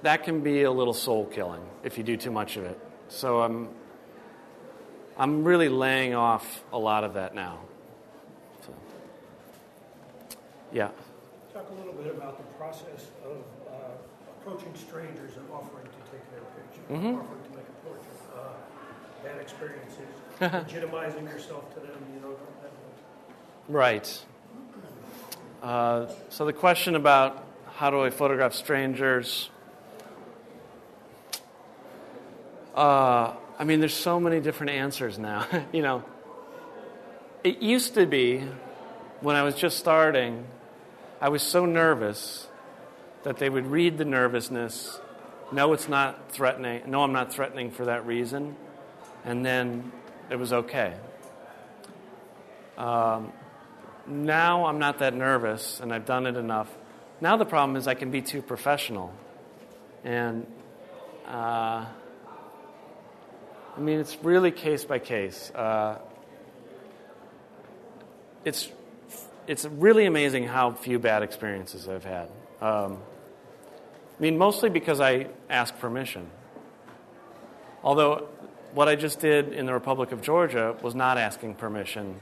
that 0.03 0.23
can 0.23 0.41
be 0.41 0.63
a 0.63 0.71
little 0.71 0.93
soul 0.93 1.25
killing 1.25 1.61
if 1.83 1.97
you 1.97 2.03
do 2.03 2.17
too 2.17 2.31
much 2.31 2.57
of 2.57 2.63
it. 2.63 2.79
So 3.09 3.41
I'm, 3.41 3.69
I'm 5.17 5.43
really 5.43 5.69
laying 5.69 6.15
off 6.15 6.63
a 6.71 6.79
lot 6.79 7.03
of 7.03 7.15
that 7.15 7.35
now. 7.35 7.59
So, 8.65 8.73
yeah. 10.71 10.89
Talk 11.53 11.69
a 11.69 11.73
little 11.73 11.93
bit 11.93 12.07
about 12.15 12.37
the 12.37 12.43
process 12.57 13.07
of 13.25 13.37
uh, 13.67 13.73
approaching 14.39 14.73
strangers 14.75 15.31
and 15.37 15.45
offering 15.51 15.85
to 15.85 16.11
take 16.11 16.23
their 16.31 16.41
picture, 16.55 16.81
Mhm. 16.89 17.19
offering 17.19 17.43
to 17.43 17.57
make 17.57 17.67
a 17.67 17.85
portrait. 17.85 18.05
Uh, 18.33 18.53
bad 19.23 19.39
experiences, 19.41 20.09
legitimizing 20.39 21.23
yourself 21.29 21.73
to 21.73 21.79
them, 21.81 21.97
you 22.15 22.21
know. 22.21 22.31
that- 22.61 22.71
Right. 23.67 24.25
Uh, 25.61 26.07
so 26.29 26.45
the 26.45 26.53
question 26.53 26.95
about 26.95 27.43
how 27.75 27.89
do 27.91 28.01
I 28.01 28.09
photograph 28.09 28.53
strangers? 28.53 29.49
Uh, 32.75 33.33
I 33.59 33.63
mean, 33.63 33.79
there's 33.79 33.93
so 33.93 34.19
many 34.19 34.39
different 34.39 34.71
answers 34.71 35.19
now. 35.19 35.45
you 35.71 35.81
know, 35.81 36.03
it 37.43 37.59
used 37.61 37.93
to 37.95 38.05
be 38.05 38.43
when 39.21 39.35
I 39.35 39.43
was 39.43 39.55
just 39.55 39.77
starting, 39.77 40.45
I 41.21 41.29
was 41.29 41.43
so 41.43 41.65
nervous 41.65 42.47
that 43.23 43.37
they 43.37 43.49
would 43.49 43.67
read 43.67 43.99
the 43.99 44.05
nervousness, 44.05 44.99
no, 45.51 45.73
it's 45.73 45.87
not 45.87 46.31
threatening, 46.31 46.81
no, 46.87 47.03
I'm 47.03 47.13
not 47.13 47.31
threatening 47.31 47.69
for 47.69 47.85
that 47.85 48.07
reason, 48.07 48.55
and 49.23 49.45
then 49.45 49.91
it 50.31 50.37
was 50.37 50.51
okay. 50.51 50.95
Um, 52.77 53.31
now 54.07 54.65
I'm 54.65 54.79
not 54.79 54.99
that 54.99 55.13
nervous 55.13 55.79
and 55.79 55.93
I've 55.93 56.05
done 56.05 56.25
it 56.25 56.35
enough. 56.35 56.69
Now 57.19 57.37
the 57.37 57.45
problem 57.45 57.75
is 57.75 57.87
I 57.87 57.93
can 57.93 58.09
be 58.09 58.23
too 58.23 58.41
professional. 58.41 59.13
And 60.03 60.47
uh, 61.27 61.85
I 63.77 63.79
mean, 63.79 63.99
it's 63.99 64.17
really 64.23 64.51
case 64.51 64.83
by 64.83 64.97
case. 64.97 65.51
Uh, 65.51 65.99
it's, 68.43 68.71
it's 69.47 69.65
really 69.65 70.05
amazing 70.05 70.45
how 70.45 70.71
few 70.71 70.99
bad 70.99 71.23
experiences 71.23 71.87
I've 71.87 72.05
had. 72.05 72.29
Um, 72.61 72.99
I 74.17 74.21
mean, 74.21 74.37
mostly 74.37 74.69
because 74.69 74.99
I 74.99 75.27
ask 75.49 75.77
permission. 75.79 76.29
Although, 77.83 78.27
what 78.73 78.87
I 78.87 78.95
just 78.95 79.19
did 79.19 79.53
in 79.53 79.65
the 79.65 79.73
Republic 79.73 80.11
of 80.11 80.21
Georgia 80.21 80.75
was 80.81 80.95
not 80.95 81.17
asking 81.17 81.55
permission 81.55 82.19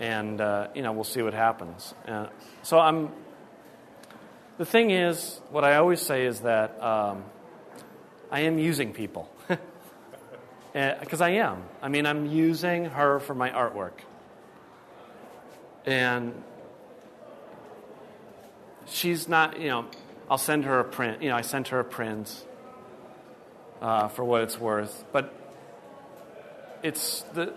and 0.00 0.40
uh, 0.40 0.68
you 0.74 0.82
know 0.82 0.92
we'll 0.92 1.04
see 1.04 1.22
what 1.22 1.34
happens. 1.34 1.94
Uh, 2.08 2.26
so 2.62 2.80
I'm. 2.80 3.10
The 4.58 4.64
thing 4.66 4.90
is, 4.90 5.40
what 5.50 5.64
I 5.64 5.76
always 5.76 6.02
say 6.02 6.26
is 6.26 6.40
that 6.40 6.82
um, 6.82 7.24
I 8.30 8.40
am 8.40 8.58
using 8.58 8.92
people 8.92 9.30
because 10.72 11.20
I 11.22 11.30
am. 11.30 11.62
I 11.80 11.88
mean, 11.88 12.04
I'm 12.04 12.26
using 12.26 12.86
her 12.86 13.20
for 13.20 13.34
my 13.34 13.50
artwork, 13.50 14.00
and 15.86 16.42
she's 18.86 19.28
not. 19.28 19.60
You 19.60 19.68
know, 19.68 19.86
I'll 20.30 20.38
send 20.38 20.64
her 20.64 20.80
a 20.80 20.84
print. 20.84 21.22
You 21.22 21.30
know, 21.30 21.36
I 21.36 21.42
sent 21.42 21.68
her 21.68 21.80
a 21.80 21.84
print 21.84 22.46
uh, 23.80 24.08
for 24.08 24.24
what 24.24 24.42
it's 24.42 24.58
worth, 24.58 25.04
but 25.12 25.34
it's 26.82 27.22
the 27.34 27.54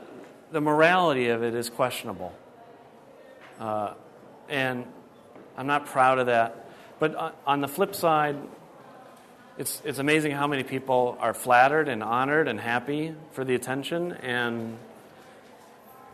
the 0.51 0.61
morality 0.61 1.30
of 1.30 1.43
it 1.43 1.55
is 1.55 1.69
questionable. 1.69 2.34
Uh, 3.59 3.93
and 4.49 4.86
I'm 5.57 5.67
not 5.67 5.86
proud 5.88 6.19
of 6.19 6.28
that. 6.28 6.69
But 6.99 7.36
on 7.45 7.61
the 7.61 7.67
flip 7.67 7.95
side, 7.95 8.38
it's, 9.57 9.82
it's 9.86 9.99
amazing 9.99 10.32
how 10.32 10.47
many 10.47 10.63
people 10.63 11.17
are 11.19 11.34
flattered 11.34 11.88
and 11.88 12.01
honored 12.01 12.47
and 12.47 12.59
happy 12.59 13.13
for 13.32 13.43
the 13.43 13.55
attention, 13.55 14.13
and, 14.13 14.78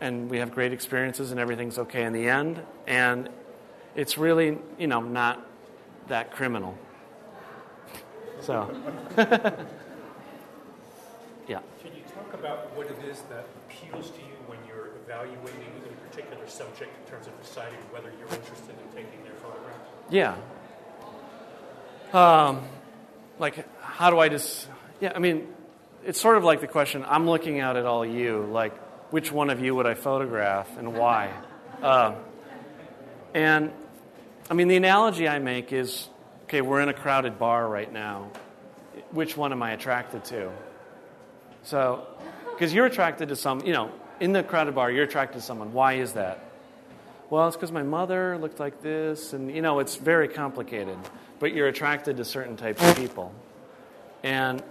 and 0.00 0.30
we 0.30 0.38
have 0.38 0.52
great 0.52 0.72
experiences, 0.72 1.30
and 1.30 1.38
everything's 1.38 1.78
okay 1.78 2.04
in 2.04 2.12
the 2.12 2.28
end. 2.28 2.62
And 2.86 3.28
it's 3.94 4.16
really, 4.16 4.58
you 4.78 4.86
know, 4.86 5.00
not 5.00 5.46
that 6.08 6.30
criminal. 6.32 6.76
So, 8.40 8.70
yeah. 9.18 9.28
Can 11.82 11.94
you 11.94 12.02
talk 12.14 12.32
about 12.32 12.74
what 12.76 12.86
it 12.86 12.96
is 13.08 13.20
that 13.30 13.44
appeals 13.68 14.10
to 14.10 14.18
you 14.18 14.36
when 14.46 14.58
you're 14.66 14.90
evaluating 15.04 15.72
a 15.84 16.08
particular 16.08 16.46
subject 16.48 16.90
in 17.04 17.12
terms 17.12 17.26
of 17.26 17.38
deciding 17.42 17.78
whether 17.90 18.10
you're 18.18 18.28
interested 18.28 18.70
in 18.70 18.94
taking 18.94 19.22
their 19.24 19.34
photograph? 19.34 19.76
Yeah. 20.08 20.36
Um, 22.12 22.62
like, 23.38 23.66
how 23.80 24.10
do 24.10 24.18
I 24.18 24.28
just. 24.28 24.66
Yeah, 25.00 25.12
I 25.14 25.18
mean, 25.18 25.48
it's 26.04 26.20
sort 26.20 26.36
of 26.36 26.44
like 26.44 26.60
the 26.60 26.66
question 26.66 27.04
I'm 27.06 27.28
looking 27.28 27.60
out 27.60 27.76
at 27.76 27.84
all 27.84 28.04
you, 28.04 28.48
like, 28.50 28.74
which 29.10 29.32
one 29.32 29.50
of 29.50 29.60
you 29.60 29.74
would 29.74 29.86
I 29.86 29.94
photograph 29.94 30.76
and 30.78 30.94
why? 30.94 31.32
Um, 31.82 32.16
and, 33.34 33.72
I 34.50 34.54
mean, 34.54 34.68
the 34.68 34.76
analogy 34.76 35.28
I 35.28 35.38
make 35.38 35.72
is 35.72 36.08
okay, 36.44 36.60
we're 36.60 36.80
in 36.80 36.88
a 36.88 36.94
crowded 36.94 37.38
bar 37.38 37.68
right 37.68 37.92
now. 37.92 38.30
Which 39.12 39.36
one 39.36 39.52
am 39.52 39.62
I 39.62 39.72
attracted 39.72 40.24
to? 40.26 40.50
So, 41.62 42.06
because 42.50 42.74
you're 42.74 42.86
attracted 42.86 43.28
to 43.28 43.36
some, 43.36 43.60
you 43.64 43.72
know, 43.72 43.90
in 44.18 44.32
the 44.32 44.42
crowded 44.42 44.74
bar, 44.74 44.90
you're 44.90 45.04
attracted 45.04 45.38
to 45.38 45.44
someone. 45.44 45.72
Why 45.72 45.94
is 45.94 46.12
that? 46.14 46.44
Well, 47.30 47.46
it's 47.46 47.56
because 47.56 47.70
my 47.70 47.84
mother 47.84 48.36
looked 48.38 48.58
like 48.58 48.82
this, 48.82 49.32
and 49.32 49.54
you 49.54 49.62
know, 49.62 49.78
it's 49.78 49.96
very 49.96 50.26
complicated. 50.26 50.98
But 51.38 51.54
you're 51.54 51.68
attracted 51.68 52.16
to 52.16 52.24
certain 52.24 52.56
types 52.56 52.82
of 52.82 52.96
people, 52.96 53.32
and 54.22 54.62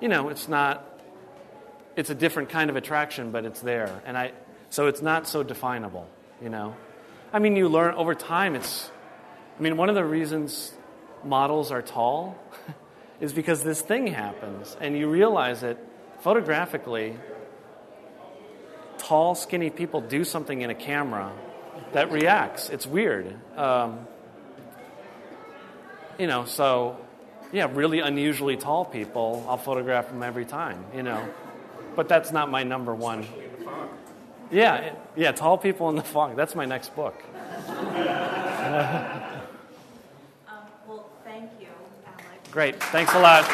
you 0.00 0.08
know, 0.08 0.28
it's 0.28 0.48
not. 0.48 0.95
It's 1.96 2.10
a 2.10 2.14
different 2.14 2.50
kind 2.50 2.68
of 2.68 2.76
attraction, 2.76 3.32
but 3.32 3.44
it's 3.44 3.60
there, 3.60 4.02
and 4.04 4.16
I. 4.16 4.32
So 4.68 4.86
it's 4.86 5.00
not 5.00 5.26
so 5.26 5.42
definable, 5.42 6.06
you 6.42 6.50
know. 6.50 6.76
I 7.32 7.38
mean, 7.38 7.56
you 7.56 7.68
learn 7.68 7.94
over 7.94 8.14
time. 8.14 8.54
It's. 8.54 8.90
I 9.58 9.62
mean, 9.62 9.78
one 9.78 9.88
of 9.88 9.94
the 9.94 10.04
reasons 10.04 10.72
models 11.24 11.72
are 11.72 11.80
tall 11.80 12.38
is 13.20 13.32
because 13.32 13.62
this 13.62 13.80
thing 13.80 14.08
happens, 14.08 14.76
and 14.80 14.96
you 14.96 15.08
realize 15.08 15.62
it 15.62 15.78
photographically. 16.20 17.16
Tall, 18.98 19.34
skinny 19.34 19.70
people 19.70 20.00
do 20.00 20.24
something 20.24 20.62
in 20.62 20.70
a 20.70 20.74
camera 20.74 21.32
that 21.92 22.10
reacts. 22.10 22.68
It's 22.70 22.86
weird. 22.86 23.34
Um, 23.56 24.06
you 26.18 26.26
know, 26.26 26.44
so 26.44 26.98
yeah, 27.52 27.70
really 27.72 28.00
unusually 28.00 28.56
tall 28.56 28.84
people, 28.84 29.46
I'll 29.48 29.56
photograph 29.56 30.08
them 30.08 30.22
every 30.22 30.44
time, 30.44 30.84
you 30.94 31.02
know. 31.02 31.26
But 31.96 32.08
that's 32.08 32.30
not 32.30 32.50
my 32.50 32.62
number 32.62 32.94
one. 32.94 33.26
Yeah, 34.50 34.76
it- 34.76 34.98
yeah, 35.16 35.32
tall 35.32 35.56
people 35.58 35.88
in 35.88 35.96
the 35.96 36.02
fog. 36.02 36.36
That's 36.36 36.54
my 36.54 36.64
next 36.66 36.94
book. 36.94 37.14
Um, 38.66 40.54
well, 40.88 41.08
thank 41.24 41.50
you, 41.60 41.68
Alec. 42.06 42.50
Great. 42.50 42.82
Thanks 42.82 43.14
a 43.14 43.18
lot. 43.20 43.44